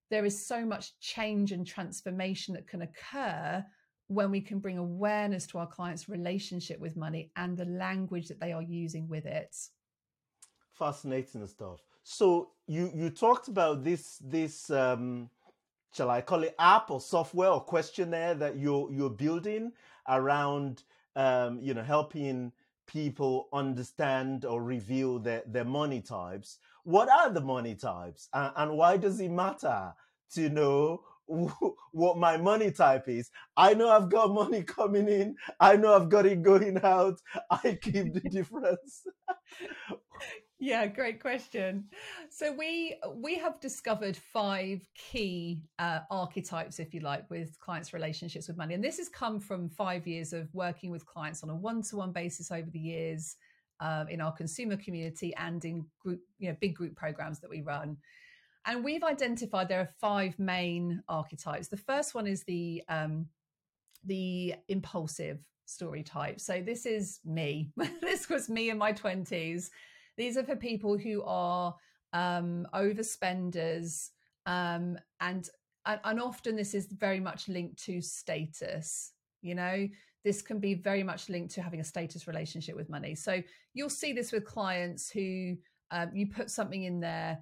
[0.09, 3.63] there is so much change and transformation that can occur
[4.07, 8.39] when we can bring awareness to our clients' relationship with money and the language that
[8.39, 9.55] they are using with it.
[10.73, 11.79] Fascinating stuff.
[12.11, 15.29] So you you talked about this this um,
[15.93, 19.73] shall I call it app or software or questionnaire that you're you're building
[20.07, 20.83] around
[21.15, 22.51] um, you know helping
[22.87, 26.57] people understand or reveal their, their money types.
[26.83, 29.93] What are the money types and, and why does it matter
[30.33, 31.01] to know
[31.93, 33.29] what my money type is?
[33.55, 35.35] I know I've got money coming in.
[35.59, 37.19] I know I've got it going out.
[37.51, 39.05] I keep the difference.
[40.59, 41.85] yeah great question.
[42.29, 48.47] So we we have discovered five key uh, archetypes if you like with clients relationships
[48.47, 48.73] with money.
[48.73, 52.51] And this has come from five years of working with clients on a one-to-one basis
[52.51, 53.35] over the years
[53.79, 57.61] uh, in our consumer community and in group you know big group programs that we
[57.61, 57.97] run.
[58.65, 61.69] And we've identified there are five main archetypes.
[61.69, 63.27] The first one is the um,
[64.05, 66.39] the impulsive story type.
[66.39, 67.71] So this is me.
[68.01, 69.69] This was me in my 20s
[70.19, 71.73] these are for people who are
[72.11, 74.09] um, overspenders,
[74.45, 75.49] um, and
[75.85, 79.13] and often this is very much linked to status.
[79.41, 79.87] You know,
[80.25, 83.15] this can be very much linked to having a status relationship with money.
[83.15, 83.41] So
[83.73, 85.55] you'll see this with clients who
[85.91, 87.41] um, you put something in their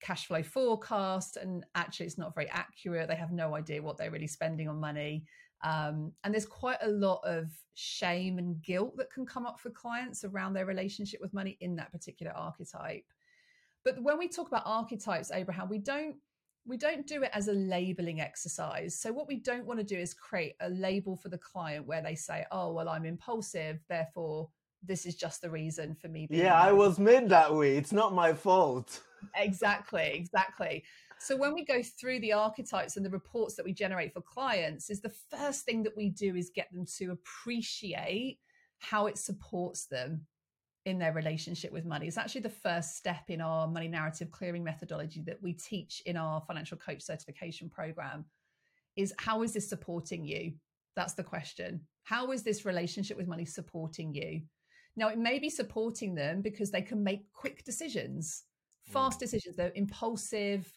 [0.00, 3.08] cash flow forecast, and actually it's not very accurate.
[3.08, 5.24] They have no idea what they're really spending on money.
[5.64, 9.70] Um, and there's quite a lot of shame and guilt that can come up for
[9.70, 13.04] clients around their relationship with money in that particular archetype.
[13.82, 16.16] But when we talk about archetypes, Abraham, we don't
[16.66, 18.98] we don't do it as a labeling exercise.
[18.98, 22.02] So what we don't want to do is create a label for the client where
[22.02, 24.50] they say, "Oh, well, I'm impulsive, therefore
[24.86, 27.76] this is just the reason for me." Being." Yeah, I was made that way.
[27.76, 29.00] It's not my fault.
[29.36, 30.84] exactly, exactly.
[31.18, 34.90] So when we go through the archetypes and the reports that we generate for clients,
[34.90, 38.38] is the first thing that we do is get them to appreciate
[38.78, 40.26] how it supports them
[40.84, 42.06] in their relationship with money.
[42.06, 46.16] It's actually the first step in our money narrative clearing methodology that we teach in
[46.16, 48.26] our financial coach certification program
[48.96, 50.52] is how is this supporting you?
[50.94, 51.80] That's the question.
[52.04, 54.42] How is this relationship with money supporting you?
[54.96, 58.44] Now, it may be supporting them because they can make quick decisions,
[58.84, 59.20] fast mm.
[59.20, 59.56] decisions.
[59.56, 60.70] They're impulsive,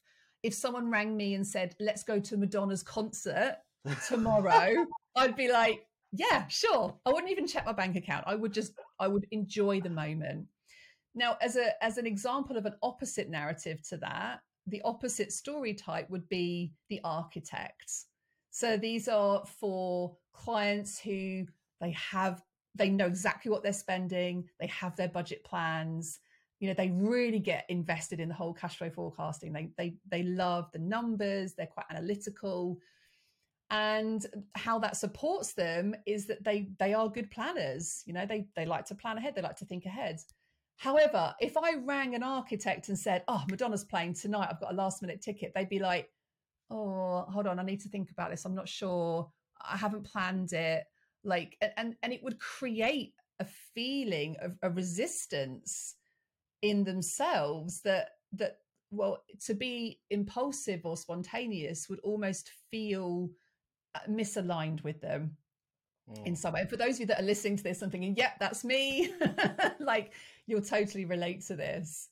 [0.48, 3.58] if someone rang me and said, let's go to Madonna's concert
[4.08, 4.86] tomorrow,
[5.18, 6.96] I'd be like, yeah, sure.
[7.06, 8.24] I wouldn't even check my bank account.
[8.26, 10.46] I would just, I would enjoy the moment.
[11.14, 15.74] Now, as a as an example of an opposite narrative to that, the opposite story
[15.74, 18.06] type would be the architects.
[18.52, 21.46] So these are for clients who
[21.82, 22.42] they have
[22.76, 26.20] they know exactly what they're spending, they have their budget plans,
[26.60, 29.54] you know they really get invested in the whole cash flow forecasting.
[29.54, 31.54] They they they love the numbers.
[31.54, 32.80] They're quite analytical.
[33.70, 38.02] And how that supports them is that they they are good planners.
[38.06, 39.36] You know they they like to plan ahead.
[39.36, 40.20] They like to think ahead.
[40.78, 44.48] However if i rang an architect and said oh madonna's playing tonight.
[44.50, 46.10] I've got a last minute ticket they'd be like
[46.72, 47.60] oh hold on.
[47.60, 48.46] I need to think about this.
[48.46, 49.30] I'm not sure.
[49.62, 50.86] I haven't planned it.
[51.24, 55.97] Like and and it would create a feeling of a resistance
[56.62, 58.58] in themselves that that
[58.92, 63.30] well to be impulsive or spontaneous would almost feel
[63.96, 65.36] uh, misaligned with them
[66.10, 66.26] mm.
[66.26, 66.62] in some way.
[66.62, 69.14] And for those of you that are listening to this and thinking, "Yep, that's me,"
[69.80, 70.14] like
[70.46, 72.10] you'll totally relate to this.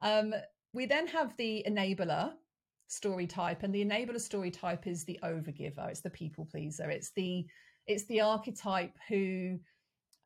[0.00, 0.34] Um,
[0.72, 2.32] we then have the enabler
[2.88, 5.88] story type, and the enabler story type is the overgiver.
[5.88, 6.90] It's the people pleaser.
[6.90, 7.46] It's the
[7.86, 9.58] it's the archetype who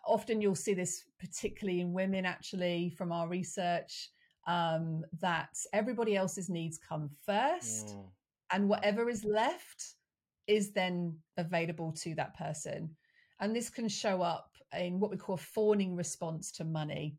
[0.07, 4.11] often you'll see this particularly in women actually from our research
[4.47, 8.05] um, that everybody else's needs come first mm.
[8.53, 9.95] and whatever is left
[10.47, 12.91] is then available to that person.
[13.41, 17.17] And this can show up in what we call a fawning response to money.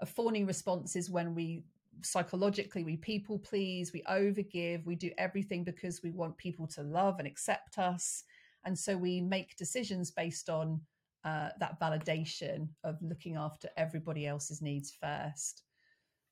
[0.00, 1.64] A fawning response is when we
[2.00, 7.18] psychologically we people please we overgive we do everything because we want people to love
[7.18, 8.24] and accept us.
[8.64, 10.80] And so we make decisions based on
[11.24, 15.62] uh, that validation of looking after everybody else's needs first.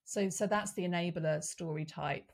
[0.04, 2.32] So, so that's the enabler story type.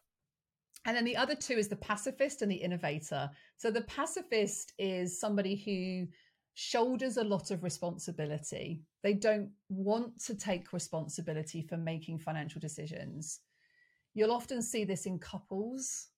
[0.86, 3.28] And then the other two is the pacifist and the innovator.
[3.56, 6.06] So the pacifist is somebody who
[6.54, 8.82] shoulders a lot of responsibility.
[9.02, 13.40] They don't want to take responsibility for making financial decisions.
[14.14, 16.08] You'll often see this in couples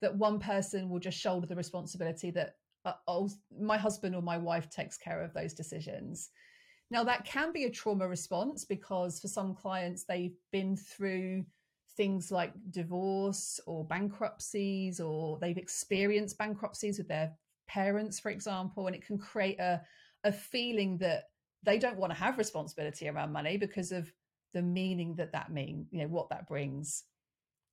[0.00, 4.36] that one person will just shoulder the responsibility that uh, oh, my husband or my
[4.36, 6.30] wife takes care of those decisions.
[6.90, 11.44] Now, that can be a trauma response because for some clients, they've been through
[11.96, 17.32] things like divorce or bankruptcies, or they've experienced bankruptcies with their
[17.68, 19.80] parents, for example, and it can create a,
[20.24, 21.24] a feeling that
[21.62, 24.12] they don't want to have responsibility around money because of
[24.52, 27.04] the meaning that that means, you know, what that brings.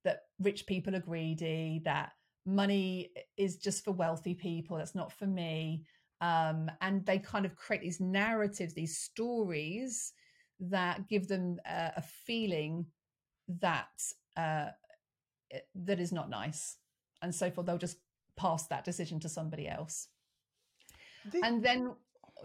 [0.03, 2.13] That rich people are greedy, that
[2.45, 5.85] money is just for wealthy people, that's not for me.
[6.21, 10.13] Um, and they kind of create these narratives, these stories
[10.59, 12.85] that give them a, a feeling
[13.59, 13.89] that
[14.37, 14.67] uh,
[15.75, 16.77] that is not nice,
[17.21, 17.67] and so forth.
[17.67, 17.97] They'll just
[18.37, 20.07] pass that decision to somebody else.
[21.31, 21.93] The, and then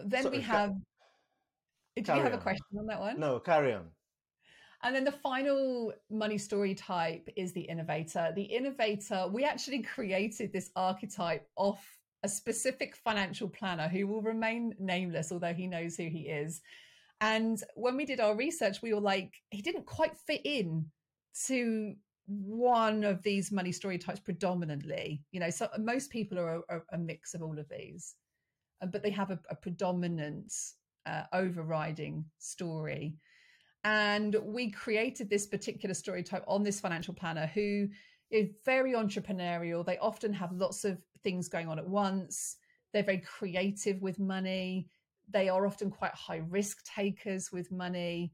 [0.05, 0.71] then sorry, we have.
[0.71, 2.39] Ca- do you have on.
[2.39, 3.21] a question on that one?
[3.21, 3.87] No, carry on.
[4.83, 8.33] And then the final money story type is the innovator.
[8.35, 14.75] The innovator, we actually created this archetype off a specific financial planner who will remain
[14.79, 16.61] nameless, although he knows who he is.
[17.21, 20.87] And when we did our research, we were like, he didn't quite fit in
[21.47, 21.95] to
[22.27, 25.23] one of these money story types predominantly.
[25.31, 28.15] You know, so most people are a, a mix of all of these,
[28.83, 30.53] uh, but they have a, a predominant
[31.07, 33.17] uh, overriding story.
[33.87, 37.88] And we created this particular story type on this financial planner who
[38.31, 39.87] is very entrepreneurial.
[39.87, 42.57] They often have lots of things going on at once.
[42.92, 44.88] They're very creative with money.
[45.29, 48.33] They are often quite high risk takers with money.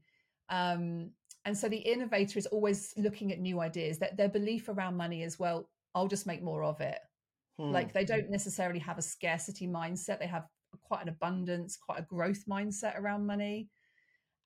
[0.49, 1.11] Um,
[1.45, 5.23] and so the innovator is always looking at new ideas that their belief around money
[5.23, 6.99] as well i'll just make more of it
[7.59, 7.71] hmm.
[7.71, 10.47] like they don't necessarily have a scarcity mindset they have
[10.81, 13.69] quite an abundance quite a growth mindset around money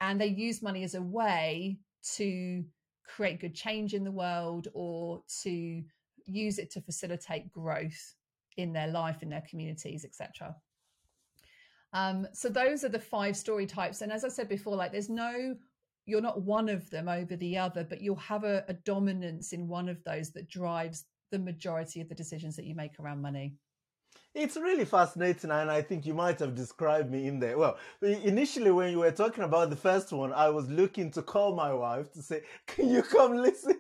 [0.01, 1.77] and they use money as a way
[2.15, 2.63] to
[3.05, 5.83] create good change in the world or to
[6.25, 8.15] use it to facilitate growth
[8.57, 10.55] in their life in their communities etc
[11.93, 15.09] um, so those are the five story types and as i said before like there's
[15.09, 15.55] no
[16.07, 19.67] you're not one of them over the other, but you'll have a, a dominance in
[19.67, 23.53] one of those that drives the majority of the decisions that you make around money.
[24.33, 27.57] It's really fascinating, and I think you might have described me in there.
[27.57, 31.55] Well, initially, when you were talking about the first one, I was looking to call
[31.55, 33.79] my wife to say, "Can you come listen?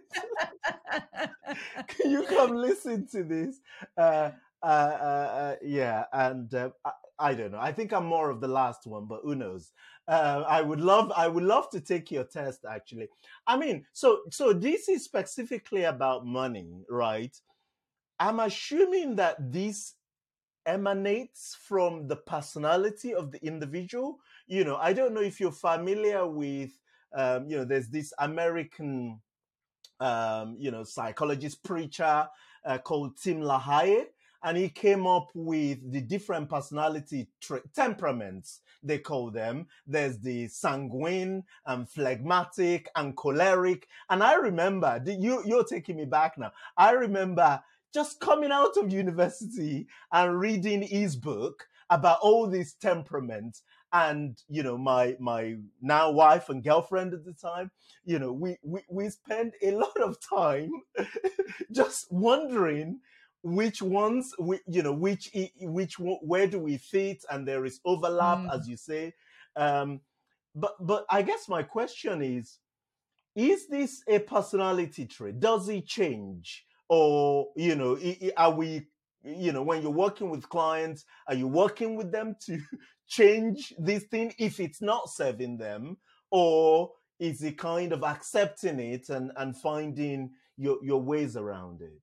[1.87, 3.59] Can you come listen to this?"
[3.95, 4.31] Uh,
[4.63, 7.59] uh, uh, uh yeah, and uh, I, I, don't know.
[7.59, 9.71] I think I'm more of the last one, but who knows?
[10.07, 12.65] Uh, I would love, I would love to take your test.
[12.67, 13.09] Actually,
[13.45, 17.35] I mean, so so this is specifically about money, right?
[18.19, 19.93] I'm assuming that this
[20.67, 24.19] emanates from the personality of the individual.
[24.47, 26.71] You know, I don't know if you're familiar with,
[27.15, 29.19] um, you know, there's this American,
[29.99, 32.27] um, you know, psychologist preacher
[32.65, 34.05] uh, called Tim LaHaye
[34.43, 39.67] and he came up with the different personality tra- temperaments they call them.
[39.85, 43.87] There's the sanguine and phlegmatic and choleric.
[44.09, 46.51] And i remember you you're taking me back now.
[46.77, 47.61] I remember
[47.97, 54.61] just coming out of university and reading his book about all these temperaments and you
[54.61, 57.71] know my my now wife and girlfriend at the time
[58.05, 60.69] you know we we, we spend a lot of time
[61.71, 62.99] just wondering
[63.41, 65.31] which ones we, you know which
[65.61, 68.53] which where do we fit and there is overlap mm.
[68.53, 69.11] as you say.
[69.55, 70.01] Um
[70.53, 72.59] but but i guess my question is
[73.35, 75.39] is this a personality trait?
[75.39, 77.99] Does it change or you know
[78.37, 78.87] are we
[79.23, 82.59] you know when you're working with clients are you working with them to
[83.07, 85.97] change this thing if it's not serving them?
[86.29, 92.01] Or is it kind of accepting it and and finding your your ways around it?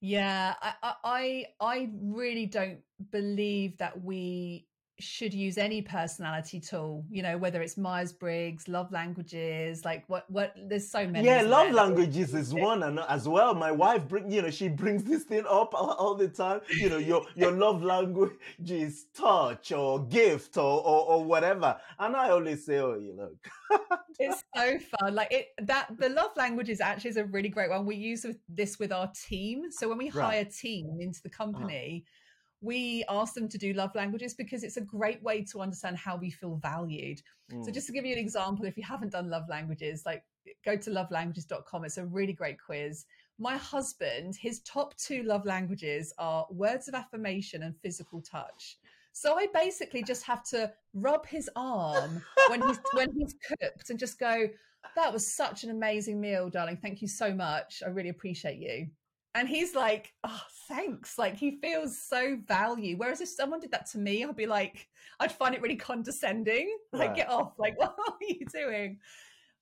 [0.00, 4.66] Yeah, I, I I really don't believe that we
[5.00, 10.54] should use any personality tool you know whether it's myers-briggs love languages like what what
[10.68, 14.42] there's so many yeah love languages is one and as well my wife bring you
[14.42, 17.82] know she brings this thing up all, all the time you know your your love
[17.82, 18.32] language
[18.66, 23.90] is touch or gift or, or or whatever and i always say oh you look
[24.18, 27.86] it's so fun like it that the love languages actually is a really great one
[27.86, 30.24] we use this with our team so when we right.
[30.24, 31.44] hire team into the uh-huh.
[31.44, 32.17] company uh-huh
[32.60, 36.16] we ask them to do love languages because it's a great way to understand how
[36.16, 37.20] we feel valued.
[37.52, 37.64] Mm.
[37.64, 40.24] So, just to give you an example, if you haven't done love languages, like
[40.64, 41.84] go to lovelanguages.com.
[41.84, 43.04] It's a really great quiz.
[43.38, 48.78] My husband, his top two love languages are words of affirmation and physical touch.
[49.12, 53.98] So I basically just have to rub his arm when he's when he's cooked and
[53.98, 54.48] just go,
[54.96, 56.76] "That was such an amazing meal, darling.
[56.76, 57.82] Thank you so much.
[57.84, 58.88] I really appreciate you."
[59.34, 62.98] And he's like, "Oh, thanks." Like he feels so valued.
[62.98, 64.88] Whereas if someone did that to me, I'd be like,
[65.20, 66.76] I'd find it really condescending.
[66.92, 67.16] Like, Right.
[67.16, 67.52] get off.
[67.58, 68.98] Like, what are you doing?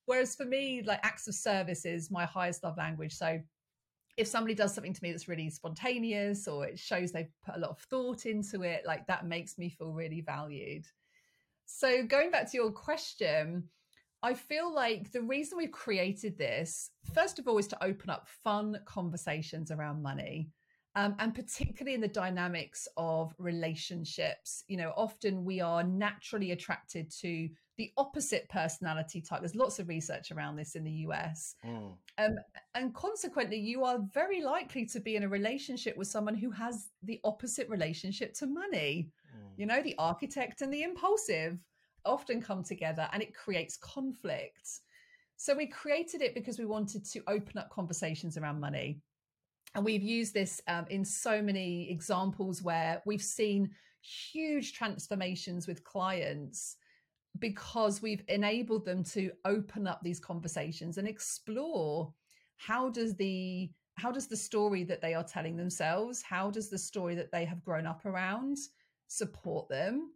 [0.05, 3.13] Whereas for me, like acts of service is my highest love language.
[3.13, 3.39] So
[4.15, 7.59] if somebody does something to me that's really spontaneous or it shows they've put a
[7.59, 10.85] lot of thought into it, like that makes me feel really valued.
[11.65, 13.69] So going back to your question,
[14.23, 18.27] I feel like the reason we've created this, first of all, is to open up
[18.43, 20.49] fun conversations around money.
[20.95, 27.11] Um, and particularly in the dynamics of relationships, you know, often we are naturally attracted
[27.21, 27.47] to
[27.77, 29.41] the opposite personality type.
[29.41, 31.95] There's lots of research around this in the US Mm.
[32.73, 36.89] and consequently you are very likely to be in a relationship with someone who has
[37.03, 39.51] the opposite relationship to money Mm.
[39.57, 41.59] you know the architect and the impulsive
[42.07, 44.67] often come together and it creates conflict.
[45.35, 49.01] So we created it because we wanted to open up conversations around money.
[49.75, 53.69] And we've used this um, in so many examples where we've seen
[54.01, 56.77] huge transformations with clients
[57.39, 62.11] because we've enabled them to open up these conversations and explore
[62.57, 66.77] how does the how does the story that they are telling themselves how does the
[66.77, 68.57] story that they have grown up around
[69.07, 70.11] support them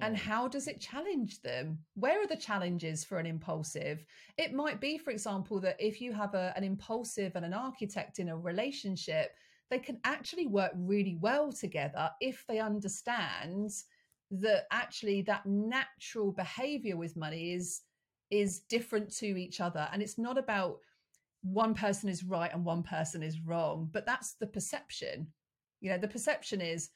[0.00, 1.78] and how does it challenge them?
[1.94, 4.04] Where are the challenges for an impulsive?
[4.36, 8.18] It might be for example that if you have a, an impulsive and an architect
[8.18, 9.32] in a relationship
[9.70, 13.70] they can actually work really well together if they understand
[14.30, 17.82] that actually that natural behavior with money is
[18.30, 19.88] is different to each other.
[19.90, 20.80] And it's not about
[21.42, 25.28] one person is right and one person is wrong but that's the perception.
[25.80, 26.90] You know the perception is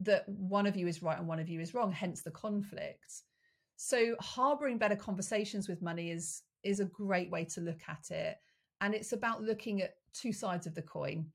[0.00, 3.22] that one of you is right and one of you is wrong hence the conflict.
[3.76, 8.38] So harboring better conversations with money is is a great way to look at it.
[8.80, 11.26] And it's about looking at two sides of the coin.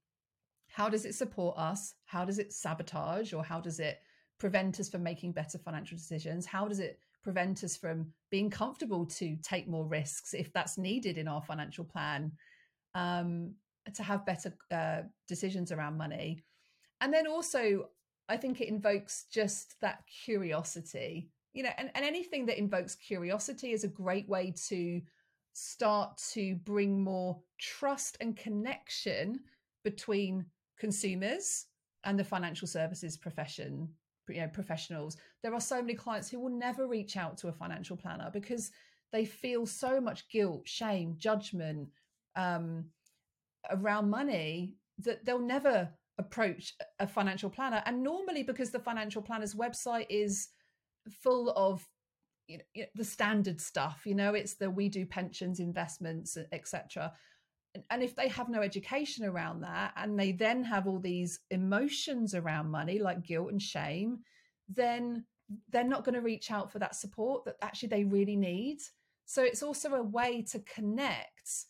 [0.67, 1.93] How does it support us?
[2.05, 3.99] How does it sabotage or how does it
[4.39, 6.45] prevent us from making better financial decisions?
[6.45, 11.17] How does it prevent us from being comfortable to take more risks if that's needed
[11.17, 12.31] in our financial plan
[12.95, 13.53] um,
[13.93, 16.43] to have better uh, decisions around money?
[17.01, 17.89] And then also
[18.29, 23.71] i think it invokes just that curiosity you know and, and anything that invokes curiosity
[23.71, 25.01] is a great way to
[25.53, 29.39] start to bring more trust and connection
[29.83, 30.45] between
[30.79, 31.65] consumers
[32.05, 33.89] and the financial services profession
[34.29, 35.17] you know professionals.
[35.43, 38.71] There are so many clients who will never reach out to a financial planner because
[39.11, 41.89] they feel so much guilt shame judgment
[42.35, 42.85] um,
[43.71, 45.89] around money that they'll never
[46.19, 47.81] approach a financial planner.
[47.85, 50.49] And normally because the financial planner's website is
[51.23, 51.83] full of
[52.47, 57.13] you know, the standard stuff you know it's the we do pensions investments etc
[57.75, 61.39] and, and if they have no education around that and they then have all these
[61.51, 64.19] emotions around money like guilt and shame
[64.67, 65.23] then
[65.69, 68.79] they're not going to reach out for that support that actually they really need.
[69.25, 71.65] So it's also a way to connect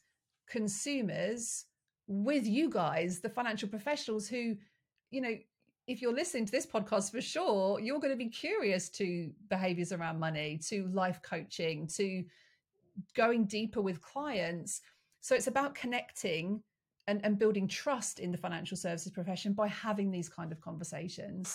[0.50, 1.66] consumers
[2.12, 4.58] with you guys the financial professionals who
[5.12, 5.38] you know
[5.88, 9.92] if you're listening to this podcast for sure you're going to be curious to behaviors
[9.92, 12.26] around money to life coaching to
[13.16, 14.82] going deeper with clients.
[15.22, 16.62] So it's about connecting
[17.08, 21.52] and, and building trust in the financial services profession by having these kind of conversations.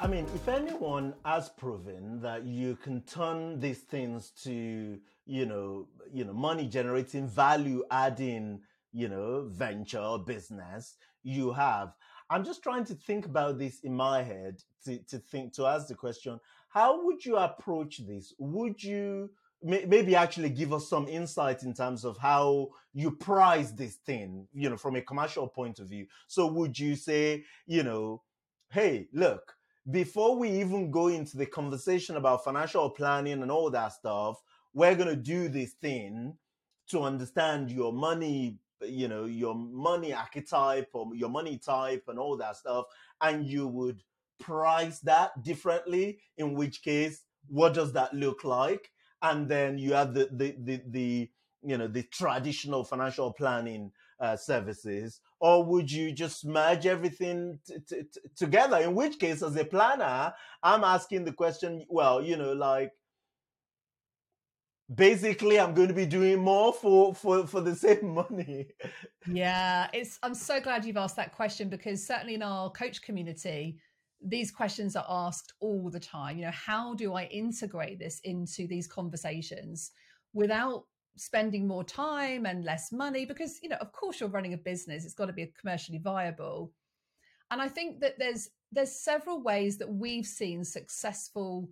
[0.00, 5.88] I mean, if anyone has proven that you can turn these things to, you know,
[6.12, 8.60] you know, money generating, value adding,
[8.92, 11.94] you know, venture or business, you have.
[12.30, 15.88] I'm just trying to think about this in my head to, to think to ask
[15.88, 18.32] the question, how would you approach this?
[18.38, 19.30] Would you
[19.62, 24.48] may- maybe actually give us some insight in terms of how you price this thing,
[24.52, 26.06] you know, from a commercial point of view?
[26.26, 28.22] So would you say, you know,
[28.70, 29.54] hey, look,
[29.90, 34.40] before we even go into the conversation about financial planning and all that stuff,
[34.74, 36.36] we're going to do this thing
[36.88, 42.36] to understand your money, you know, your money archetype or your money type and all
[42.36, 42.86] that stuff.
[43.20, 44.02] And you would
[44.40, 48.90] price that differently, in which case, what does that look like?
[49.20, 51.30] And then you have the, the, the, the
[51.64, 57.76] you know, the traditional financial planning uh, services, or would you just merge everything t-
[57.88, 58.78] t- t- together?
[58.78, 62.92] In which case, as a planner, I'm asking the question, well, you know, like
[64.94, 68.68] basically I'm going to be doing more for for for the same money.
[69.26, 73.78] Yeah, it's I'm so glad you've asked that question because certainly in our coach community
[74.24, 76.38] these questions are asked all the time.
[76.38, 79.90] You know, how do I integrate this into these conversations
[80.32, 80.84] without
[81.16, 85.04] spending more time and less money because you know of course you're running a business
[85.04, 86.72] it's got to be commercially viable
[87.50, 91.68] and i think that there's there's several ways that we've seen successful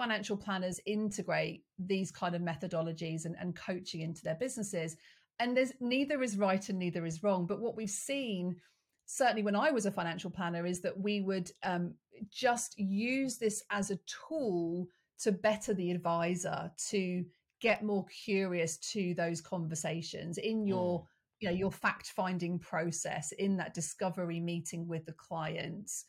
[0.00, 4.96] financial planners integrate these kind of methodologies and, and coaching into their businesses
[5.40, 8.56] and there's neither is right and neither is wrong but what we've seen
[9.04, 11.92] certainly when i was a financial planner is that we would um,
[12.30, 14.86] just use this as a tool
[15.18, 17.22] to better the advisor to
[17.60, 21.04] get more curious to those conversations in your mm.
[21.40, 26.06] you know your fact finding process in that discovery meeting with the clients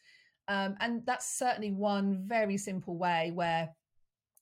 [0.47, 3.69] um, and that's certainly one very simple way where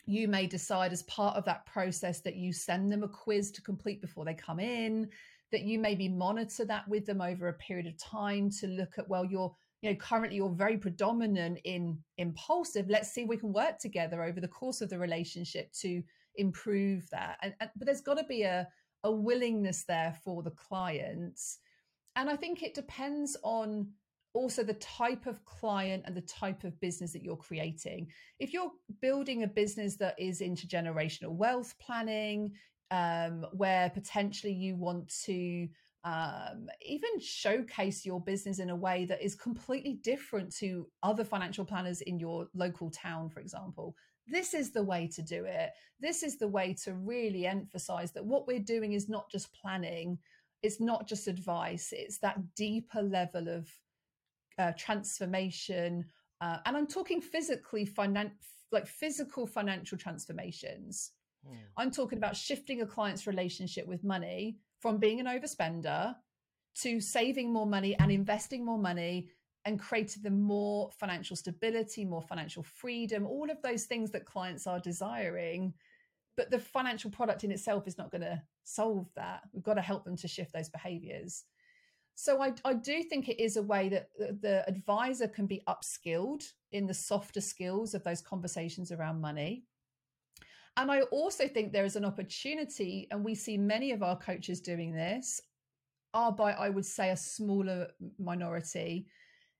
[0.05, 3.61] you may decide as part of that process that you send them a quiz to
[3.61, 5.07] complete before they come in
[5.51, 9.07] that you maybe monitor that with them over a period of time to look at
[9.09, 12.89] well you're you know currently you're very predominant in impulsive.
[12.89, 16.03] Let's see if we can work together over the course of the relationship to
[16.35, 17.37] improve that.
[17.41, 18.67] And, and but there's got to be a
[19.05, 21.59] a willingness there for the clients.
[22.15, 23.87] And i think it depends on
[24.33, 28.07] also the type of client and the type of business that you're creating
[28.39, 28.71] if you're
[29.01, 32.51] building a business that is intergenerational wealth planning
[32.91, 35.67] um, where potentially you want to
[36.03, 41.65] um, even showcase your business in a way that is completely different to other financial
[41.65, 45.71] planners in your local town, for example, this is the way to do it.
[45.99, 50.17] This is the way to really emphasize that what we're doing is not just planning,
[50.63, 53.69] it's not just advice, it's that deeper level of
[54.59, 56.05] uh, transformation.
[56.41, 58.31] Uh, and I'm talking physically, finan-
[58.71, 61.11] like physical financial transformations.
[61.47, 61.55] Hmm.
[61.77, 66.15] I'm talking about shifting a client's relationship with money from being an overspender
[66.81, 69.29] to saving more money and investing more money
[69.65, 74.67] and creating them more financial stability, more financial freedom, all of those things that clients
[74.67, 75.73] are desiring.
[76.37, 79.41] But the financial product in itself is not going to solve that.
[79.53, 81.43] We've got to help them to shift those behaviors.
[82.21, 85.63] So I, I do think it is a way that the, the advisor can be
[85.69, 86.43] upskilled
[86.73, 89.63] in the softer skills of those conversations around money.
[90.75, 94.59] And I also think there is an opportunity, and we see many of our coaches
[94.59, 95.39] doing this,
[96.13, 97.87] are by, I would say, a smaller
[98.19, 99.07] minority,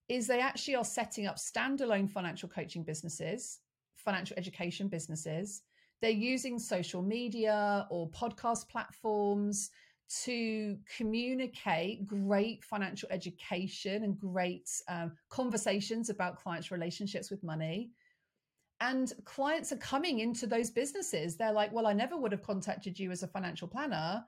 [0.09, 3.59] is they actually are setting up standalone financial coaching businesses,
[3.95, 5.61] financial education businesses.
[6.01, 9.69] They're using social media or podcast platforms
[10.23, 17.91] to communicate great financial education and great um, conversations about clients' relationships with money.
[18.81, 21.35] And clients are coming into those businesses.
[21.35, 24.23] They're like, well, I never would have contacted you as a financial planner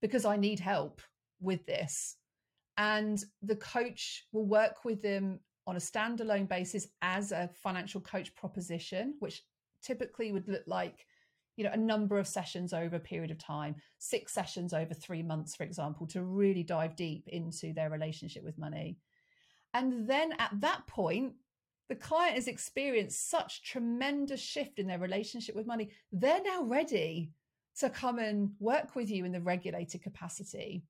[0.00, 1.02] because I need help
[1.40, 2.16] with this
[2.80, 8.34] and the coach will work with them on a standalone basis as a financial coach
[8.34, 9.42] proposition which
[9.82, 11.06] typically would look like
[11.56, 15.22] you know a number of sessions over a period of time six sessions over 3
[15.22, 18.98] months for example to really dive deep into their relationship with money
[19.74, 21.34] and then at that point
[21.88, 27.32] the client has experienced such tremendous shift in their relationship with money they're now ready
[27.78, 30.84] to come and work with you in the regulated capacity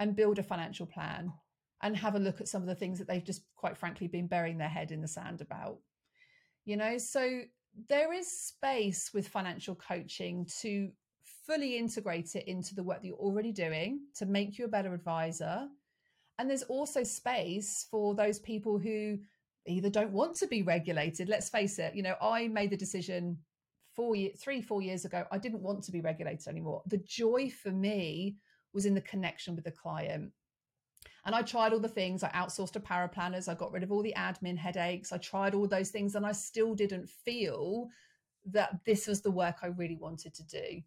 [0.00, 1.32] and build a financial plan
[1.82, 4.26] and have a look at some of the things that they've just quite frankly been
[4.26, 5.78] burying their head in the sand about.
[6.64, 7.42] You know, so
[7.88, 10.90] there is space with financial coaching to
[11.46, 14.92] fully integrate it into the work that you're already doing to make you a better
[14.92, 15.66] advisor.
[16.38, 19.18] And there's also space for those people who
[19.66, 21.28] either don't want to be regulated.
[21.28, 23.38] Let's face it, you know, I made the decision
[23.94, 25.24] four, three, four years ago.
[25.32, 26.82] I didn't want to be regulated anymore.
[26.86, 28.36] The joy for me
[28.72, 30.30] was in the connection with the client.
[31.24, 32.22] And I tried all the things.
[32.22, 33.48] I outsourced to paraplanners.
[33.48, 35.12] I got rid of all the admin headaches.
[35.12, 37.88] I tried all those things and I still didn't feel
[38.46, 40.82] that this was the work I really wanted to do.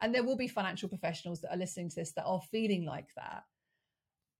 [0.00, 3.08] And there will be financial professionals that are listening to this that are feeling like
[3.16, 3.44] that.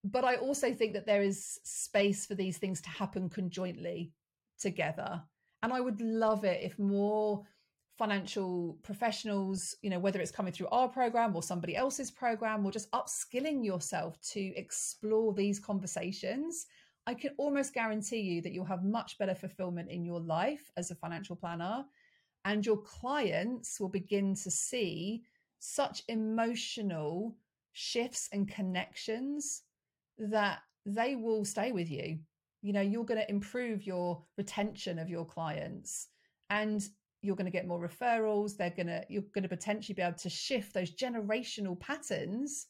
[0.05, 4.13] But I also think that there is space for these things to happen conjointly
[4.59, 5.23] together.
[5.63, 7.45] And I would love it if more
[7.99, 12.71] financial professionals, you know, whether it's coming through our program or somebody else's program or
[12.71, 16.67] just upskilling yourself to explore these conversations,
[17.09, 20.91] I can almost guarantee you that you'll have much better fulfillment in your life as
[20.91, 21.85] a financial planner.
[22.45, 25.25] And your clients will begin to see
[25.59, 27.37] such emotional
[27.73, 29.63] shifts and connections
[30.19, 32.19] that they will stay with you.
[32.63, 36.09] You know, you're going to improve your retention of your clients.
[36.51, 36.89] And
[37.23, 40.17] you're going to get more referrals they're going to you're going to potentially be able
[40.17, 42.67] to shift those generational patterns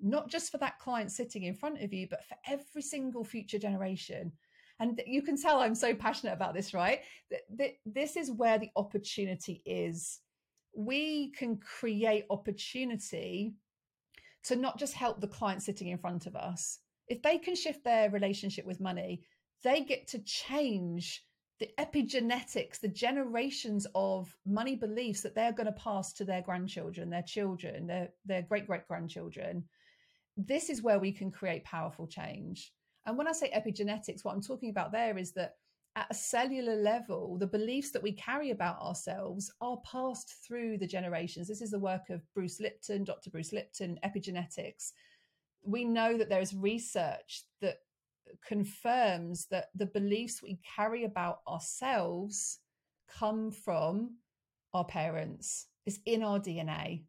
[0.00, 3.58] not just for that client sitting in front of you but for every single future
[3.58, 4.32] generation.
[4.80, 7.00] And you can tell i'm so passionate about this right?
[7.86, 10.20] This is where the opportunity is.
[10.76, 13.54] We can create opportunity
[14.44, 16.80] to not just help the client sitting in front of us.
[17.08, 19.22] If they can shift their relationship with money
[19.62, 21.24] they get to change
[21.60, 27.10] the epigenetics, the generations of money beliefs that they're going to pass to their grandchildren,
[27.10, 29.64] their children, their, their great great grandchildren.
[30.36, 32.72] This is where we can create powerful change.
[33.06, 35.56] And when I say epigenetics, what I'm talking about there is that
[35.96, 40.86] at a cellular level, the beliefs that we carry about ourselves are passed through the
[40.86, 41.46] generations.
[41.46, 43.30] This is the work of Bruce Lipton, Dr.
[43.30, 44.90] Bruce Lipton, epigenetics.
[45.62, 47.78] We know that there is research that
[48.46, 52.58] confirms that the beliefs we carry about ourselves
[53.08, 54.16] come from
[54.72, 57.04] our parents, it's in our DNA.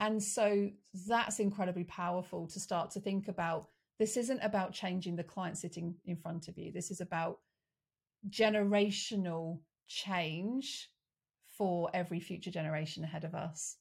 [0.00, 0.70] And so
[1.06, 3.68] that's incredibly powerful to start to think about.
[3.98, 6.72] This isn't about changing the client sitting in front of you.
[6.72, 7.38] This is about
[8.30, 10.90] generational change
[11.58, 13.76] for every future generation ahead of us.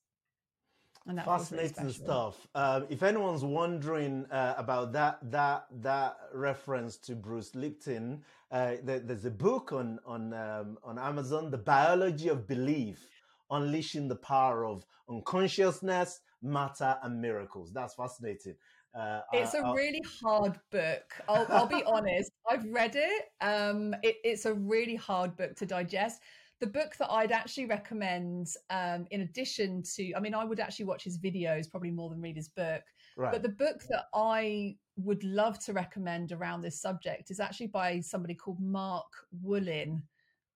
[1.09, 2.47] And Fascinating stuff.
[2.53, 8.99] Um, if anyone's wondering uh, about that that that reference to Bruce Lipton, uh, there,
[8.99, 13.07] there's a book on on um, on Amazon, "The Biology of Belief:
[13.49, 18.53] Unleashing the Power of Unconsciousness, Matter, and Miracles." That's fascinating.
[18.93, 21.15] Uh, it's a really hard book.
[21.27, 22.31] I'll, I'll be honest.
[22.47, 23.31] I've read it.
[23.41, 24.17] Um, it.
[24.23, 26.21] It's a really hard book to digest
[26.59, 30.85] the book that I'd actually recommend, um, in addition to, I mean, I would actually
[30.85, 32.83] watch his videos probably more than read his book.
[33.15, 33.31] Right.
[33.31, 38.01] But the book that I would love to recommend around this subject is actually by
[38.01, 39.07] somebody called Mark
[39.45, 40.01] Wolynn,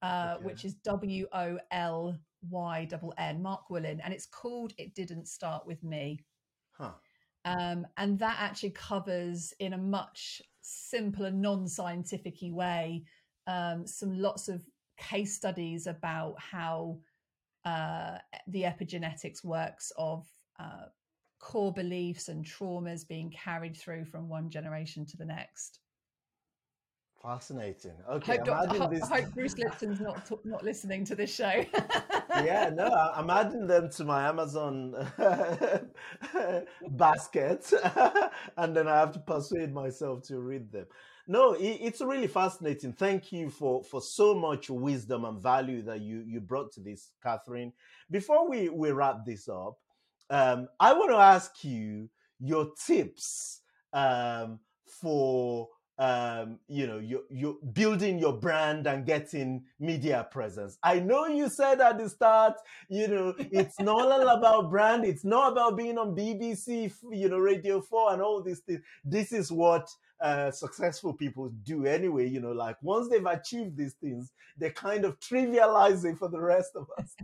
[0.01, 0.45] uh, okay.
[0.45, 2.17] which is W O L
[2.49, 2.87] Y
[3.17, 6.19] N, Mark Wolynn, and it's called "It Didn't Start with Me."
[6.71, 6.91] Huh.
[7.45, 13.03] Um, and that actually covers in a much simpler, non-scientific way
[13.47, 14.65] um, some lots of
[15.03, 16.99] case studies about how
[17.65, 20.25] uh, the epigenetics works of
[20.59, 20.87] uh,
[21.39, 25.79] core beliefs and traumas being carried through from one generation to the next.
[27.21, 27.93] Fascinating.
[28.09, 29.09] Okay, hope, I'm adding this.
[29.09, 31.63] I hope Bruce Lipton's not not listening to this show.
[32.43, 32.85] yeah, no,
[33.15, 34.93] I'm adding them to my Amazon
[36.89, 37.71] basket,
[38.57, 40.85] and then I have to persuade myself to read them.
[41.27, 42.93] No, it's really fascinating.
[42.93, 47.11] Thank you for for so much wisdom and value that you you brought to this,
[47.23, 47.71] Catherine.
[48.11, 49.77] Before we we wrap this up,
[50.29, 52.09] um, I want to ask you
[52.41, 53.61] your tips
[53.93, 54.59] um,
[55.01, 60.77] for um, you know, you you building your brand and getting media presence.
[60.83, 62.55] I know you said at the start,
[62.89, 65.05] you know, it's not all about brand.
[65.05, 68.81] It's not about being on BBC, you know, Radio Four and all these things.
[69.05, 69.87] This is what
[70.23, 72.27] uh, successful people do anyway.
[72.27, 76.39] You know, like once they've achieved these things, they kind of trivialize it for the
[76.39, 77.15] rest of us.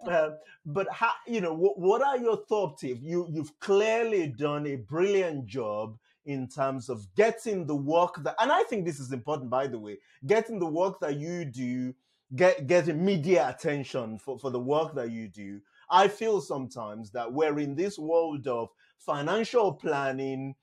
[0.08, 0.30] uh,
[0.66, 2.82] but how, you know, what, what are your thoughts?
[2.82, 8.34] If you you've clearly done a brilliant job in terms of getting the work that,
[8.40, 11.94] and I think this is important, by the way, getting the work that you do,
[12.34, 15.60] get getting media attention for, for the work that you do.
[15.88, 20.54] I feel sometimes that we're in this world of financial planning,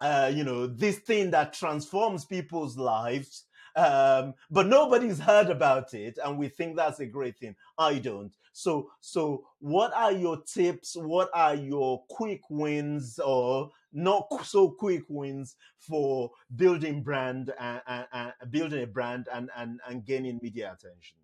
[0.00, 3.44] uh, you know, this thing that transforms people's lives
[3.78, 7.54] um, but nobody's heard about it, and we think that's a great thing.
[7.78, 8.34] I don't.
[8.52, 10.96] So, so what are your tips?
[10.96, 18.06] What are your quick wins or not so quick wins for building brand and, and,
[18.12, 21.18] and building a brand and, and and gaining media attention?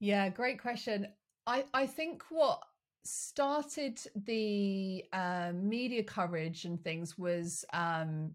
[0.00, 1.06] Yeah, great question.
[1.46, 2.62] I I think what
[3.04, 8.32] started the uh, media coverage and things was um,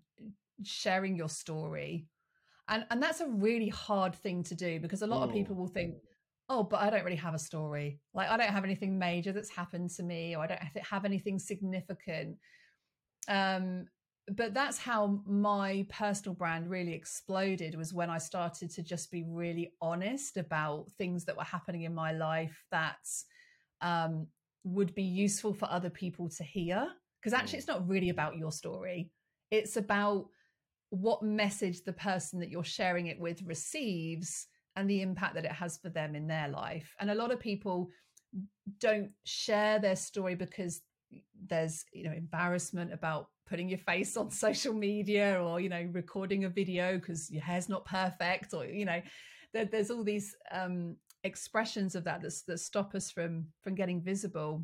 [0.63, 2.05] sharing your story.
[2.69, 5.69] And and that's a really hard thing to do because a lot of people will
[5.69, 5.95] think
[6.49, 8.01] oh but i don't really have a story.
[8.13, 11.39] Like i don't have anything major that's happened to me or i don't have anything
[11.39, 12.37] significant.
[13.29, 13.87] Um
[14.29, 19.23] but that's how my personal brand really exploded was when i started to just be
[19.23, 23.07] really honest about things that were happening in my life that
[23.81, 24.27] um
[24.67, 26.87] would be useful for other people to hear
[27.21, 29.11] because actually it's not really about your story
[29.51, 30.27] it's about
[30.89, 35.51] what message the person that you're sharing it with receives and the impact that it
[35.51, 36.95] has for them in their life.
[36.99, 37.89] And a lot of people
[38.79, 40.81] don't share their story because
[41.47, 46.43] there's you know embarrassment about putting your face on social media or you know recording
[46.43, 49.01] a video because your hair's not perfect or you know
[49.53, 54.01] there, there's all these um, expressions of that, that that stop us from from getting
[54.01, 54.63] visible.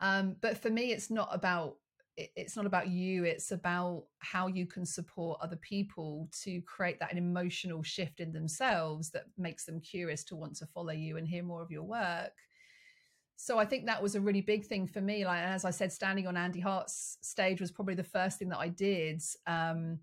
[0.00, 1.76] Um, but for me, it's not about
[2.16, 7.16] it's not about you it's about how you can support other people to create that
[7.16, 11.42] emotional shift in themselves that makes them curious to want to follow you and hear
[11.42, 12.32] more of your work.
[13.36, 15.24] So i think that was a really big thing for me.
[15.24, 18.58] Like as i said standing on andy hart's stage was probably the first thing that
[18.58, 19.22] i did.
[19.46, 20.00] Um,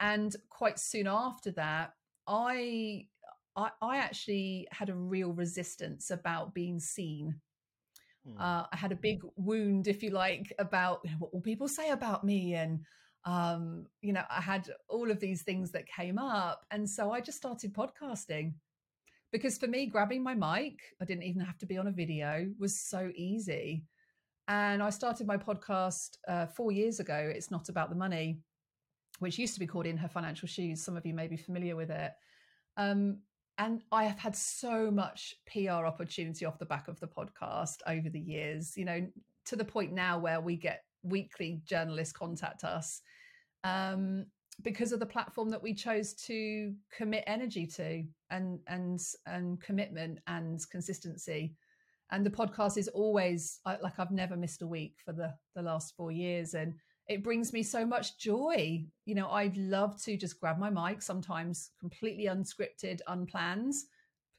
[0.00, 1.92] and quite soon after that
[2.28, 3.06] I,
[3.58, 7.40] I i actually had a real resistance about being seen
[8.28, 8.40] Hmm.
[8.40, 11.68] Uh, I had a big wound, if you like, about you know, what will people
[11.68, 12.80] say about me, and
[13.24, 17.20] um, you know, I had all of these things that came up, and so I
[17.20, 18.54] just started podcasting
[19.32, 22.48] because for me, grabbing my mic, I didn't even have to be on a video,
[22.58, 23.84] was so easy.
[24.48, 27.14] And I started my podcast uh, four years ago.
[27.34, 28.40] It's not about the money,
[29.18, 30.82] which used to be called In Her Financial Shoes.
[30.82, 32.12] Some of you may be familiar with it.
[32.78, 33.18] Um,
[33.58, 38.08] and I have had so much PR opportunity off the back of the podcast over
[38.08, 39.06] the years, you know,
[39.46, 43.02] to the point now where we get weekly journalists contact us
[43.64, 44.26] um,
[44.62, 50.20] because of the platform that we chose to commit energy to and and and commitment
[50.28, 51.54] and consistency.
[52.10, 55.94] And the podcast is always like I've never missed a week for the the last
[55.96, 56.74] four years, and
[57.08, 58.84] it brings me so much joy.
[59.06, 63.74] You know, I'd love to just grab my mic, sometimes completely unscripted, unplanned,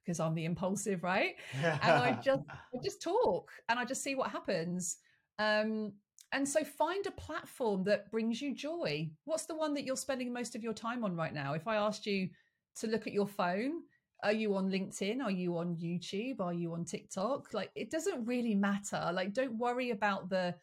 [0.06, 1.36] because I'm the impulsive, right?
[1.62, 4.98] and I just I just talk and I just see what happens.
[5.40, 5.94] Um,
[6.32, 9.10] and so find a platform that brings you joy.
[9.26, 11.54] What's the one that you're spending most of your time on right now?
[11.54, 12.30] If I asked you
[12.78, 13.82] to look at your phone,
[14.22, 15.24] are you on LinkedIn?
[15.24, 16.40] Are you on YouTube?
[16.40, 17.54] Are you on TikTok?
[17.54, 19.10] Like it doesn't really matter.
[19.12, 20.54] Like don't worry about the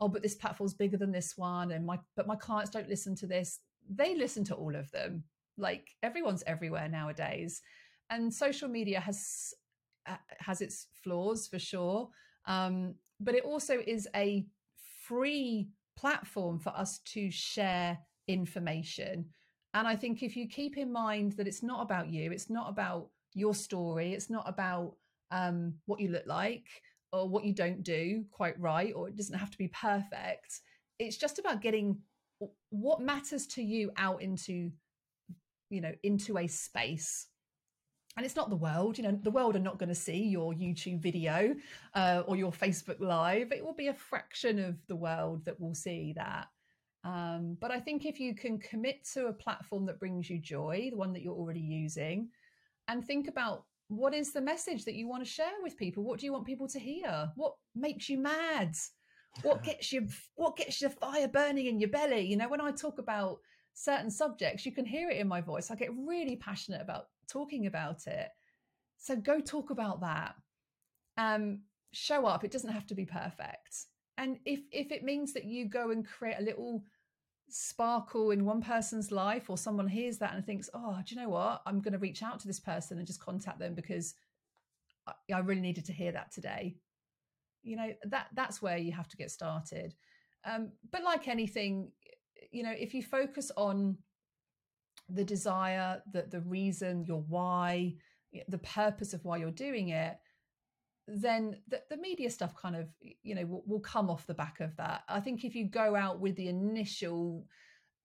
[0.00, 3.14] oh but this platform's bigger than this one and my but my clients don't listen
[3.16, 3.60] to this.
[3.88, 5.24] They listen to all of them.
[5.56, 7.60] Like everyone's everywhere nowadays.
[8.08, 9.54] And social media has
[10.06, 12.08] uh, has its flaws for sure.
[12.46, 14.46] Um, but it also is a
[15.06, 19.26] free platform for us to share information.
[19.74, 22.68] And i think if you keep in mind that it's not about you it's not
[22.68, 24.96] about your story it's not about
[25.30, 26.66] um, what you look like
[27.12, 30.60] or what you don't do quite right, or it doesn't have to be perfect.
[30.98, 31.98] It's just about getting
[32.70, 34.70] what matters to you out into,
[35.70, 37.26] you know, into a space.
[38.16, 40.52] And it's not the world, you know, the world are not going to see your
[40.52, 41.54] YouTube video
[41.94, 43.52] uh, or your Facebook Live.
[43.52, 46.48] It will be a fraction of the world that will see that.
[47.04, 50.88] Um, but I think if you can commit to a platform that brings you joy,
[50.90, 52.28] the one that you're already using,
[52.88, 56.04] and think about what is the message that you want to share with people?
[56.04, 57.28] What do you want people to hear?
[57.34, 58.76] What makes you mad?
[59.42, 62.20] What gets you what gets your fire burning in your belly?
[62.20, 63.38] You know when i talk about
[63.74, 65.70] certain subjects you can hear it in my voice.
[65.70, 68.28] I get really passionate about talking about it.
[68.96, 70.34] So go talk about that.
[71.18, 71.62] Um
[71.92, 72.44] show up.
[72.44, 73.86] It doesn't have to be perfect.
[74.18, 76.84] And if if it means that you go and create a little
[77.50, 81.28] sparkle in one person's life or someone hears that and thinks oh do you know
[81.28, 81.62] what?
[81.66, 84.14] I'm going to reach out to this person and just contact them because
[85.06, 86.76] I, I really needed to hear that today.
[87.62, 89.94] You know that that's where you have to get started.
[90.44, 91.92] Um, but like anything
[92.50, 93.98] you know if you focus on
[95.08, 97.94] the desire the the reason your why
[98.48, 100.16] the purpose of why you're doing it
[101.12, 102.88] then the, the media stuff kind of
[103.22, 105.02] you know will, will come off the back of that.
[105.08, 107.46] I think if you go out with the initial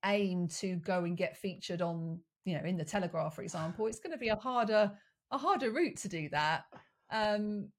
[0.05, 3.99] aim to go and get featured on you know in the telegraph for example it's
[3.99, 4.91] going to be a harder
[5.31, 6.65] a harder route to do that.
[7.11, 7.69] Um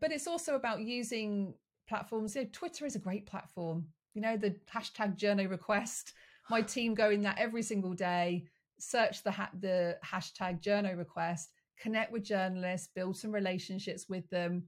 [0.00, 1.54] but it's also about using
[1.88, 2.34] platforms.
[2.34, 3.86] You know, twitter is a great platform.
[4.14, 6.12] You know the hashtag journo request
[6.50, 8.46] my team go in that every single day.
[8.78, 11.50] Search the ha- the hashtag journo request
[11.80, 14.64] connect with journalists, build some relationships with them.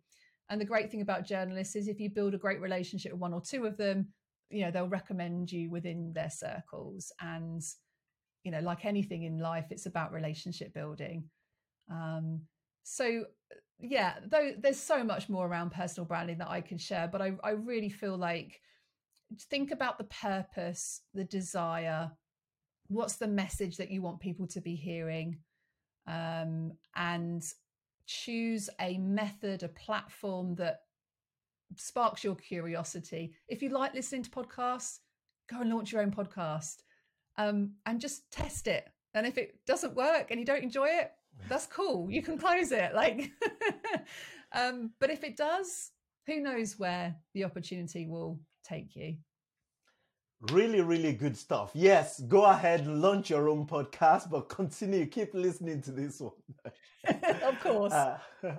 [0.48, 3.32] And the great thing about journalists is if you build a great relationship with one
[3.34, 4.08] or two of them,
[4.50, 7.12] you know, they'll recommend you within their circles.
[7.20, 7.62] And,
[8.42, 11.24] you know, like anything in life, it's about relationship building.
[11.90, 12.42] Um,
[12.82, 13.24] so
[13.78, 17.32] yeah, though there's so much more around personal branding that I can share, but I,
[17.42, 18.60] I really feel like
[19.48, 22.10] think about the purpose, the desire,
[22.88, 25.38] what's the message that you want people to be hearing
[26.10, 27.44] um, and
[28.06, 30.80] choose a method, a platform that
[31.76, 33.32] sparks your curiosity.
[33.48, 34.98] If you like listening to podcasts,
[35.48, 36.78] go and launch your own podcast
[37.38, 38.88] um, and just test it.
[39.14, 41.12] And if it doesn't work and you don't enjoy it,
[41.48, 42.10] that's cool.
[42.10, 42.92] You can close it.
[42.94, 43.30] Like,
[44.52, 45.92] um, but if it does,
[46.26, 49.16] who knows where the opportunity will take you?
[50.48, 51.70] Really, really good stuff.
[51.74, 56.32] Yes, go ahead, launch your own podcast, but continue, keep listening to this one.
[57.42, 57.92] of course.
[57.92, 58.18] Uh,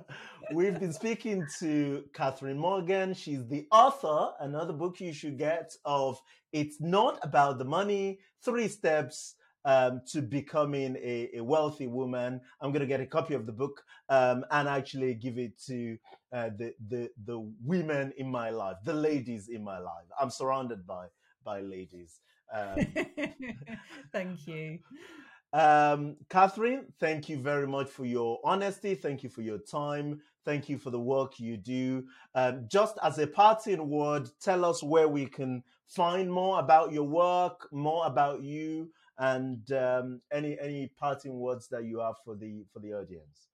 [0.54, 3.16] we've been speaking to Catherine Morgan.
[3.16, 6.22] She's the author, another book you should get of
[6.54, 9.34] It's Not About the Money Three Steps
[9.66, 12.42] um, to Becoming a, a, Wealthy Woman.
[12.62, 15.98] I'm going to get a copy of the book um, and actually give it to
[16.32, 20.06] uh, the, the, the women in my life, the ladies in my life.
[20.20, 21.08] I'm surrounded by
[21.44, 22.20] by ladies.
[22.54, 22.86] Um,
[24.12, 24.80] thank you.
[25.54, 28.96] Um, Catherine, thank you very much for your honesty.
[28.96, 30.22] Thank you for your time.
[30.46, 32.06] Thank you for the work you do.
[32.36, 37.04] Um, just as a parting word, tell us where we can find more about your
[37.04, 42.66] work, more about you, and um, any any parting words that you have for the
[42.74, 43.50] for the audience.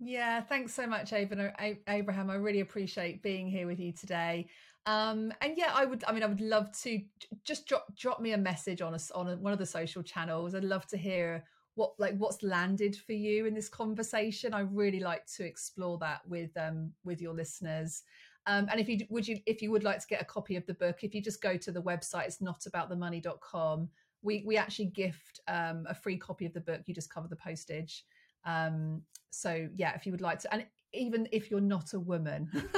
[0.00, 2.30] Yeah, thanks so much, Abraham.
[2.30, 4.48] I really appreciate being here with you today.
[4.88, 6.02] Um, and yeah, I would.
[6.08, 6.98] I mean, I would love to
[7.44, 10.54] just drop drop me a message on us on a, one of the social channels.
[10.54, 14.54] I'd love to hear what like what's landed for you in this conversation.
[14.54, 18.02] I really like to explore that with um with your listeners.
[18.46, 20.64] Um, and if you would you if you would like to get a copy of
[20.64, 23.90] the book, if you just go to the website, it's notaboutthemoney.com.
[24.22, 26.80] We we actually gift um, a free copy of the book.
[26.86, 28.06] You just cover the postage.
[28.46, 32.50] Um, so yeah, if you would like to, and even if you're not a woman,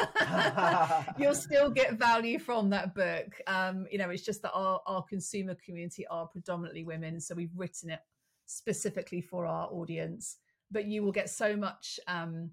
[1.19, 3.41] you'll still get value from that book.
[3.47, 7.57] Um, you know, it's just that our, our consumer community are predominantly women, so we've
[7.57, 8.01] written it
[8.47, 10.39] specifically for our audience.
[10.71, 12.51] But you will get so much um,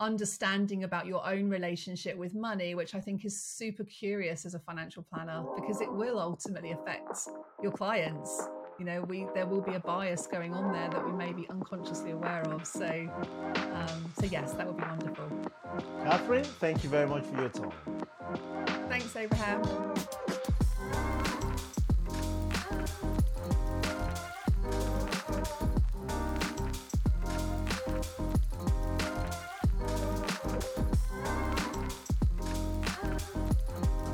[0.00, 4.58] understanding about your own relationship with money, which I think is super curious as a
[4.58, 7.18] financial planner because it will ultimately affect
[7.62, 8.48] your clients
[8.78, 11.46] you know we there will be a bias going on there that we may be
[11.50, 12.66] unconsciously aware of.
[12.66, 13.08] So
[13.74, 15.28] um, so yes that would be wonderful.
[16.04, 17.72] Catherine thank you very much for your time.
[18.88, 19.62] Thanks abraham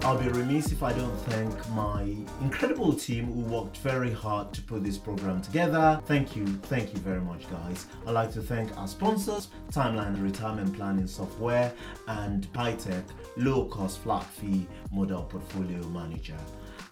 [0.09, 4.63] I'll be remiss if I don't thank my incredible team who worked very hard to
[4.63, 6.01] put this program together.
[6.07, 7.85] Thank you, thank you very much, guys.
[8.07, 11.71] I'd like to thank our sponsors, Timeline Retirement Planning Software
[12.07, 13.05] and PITech
[13.37, 16.39] Low Cost Flat Fee Model Portfolio Manager.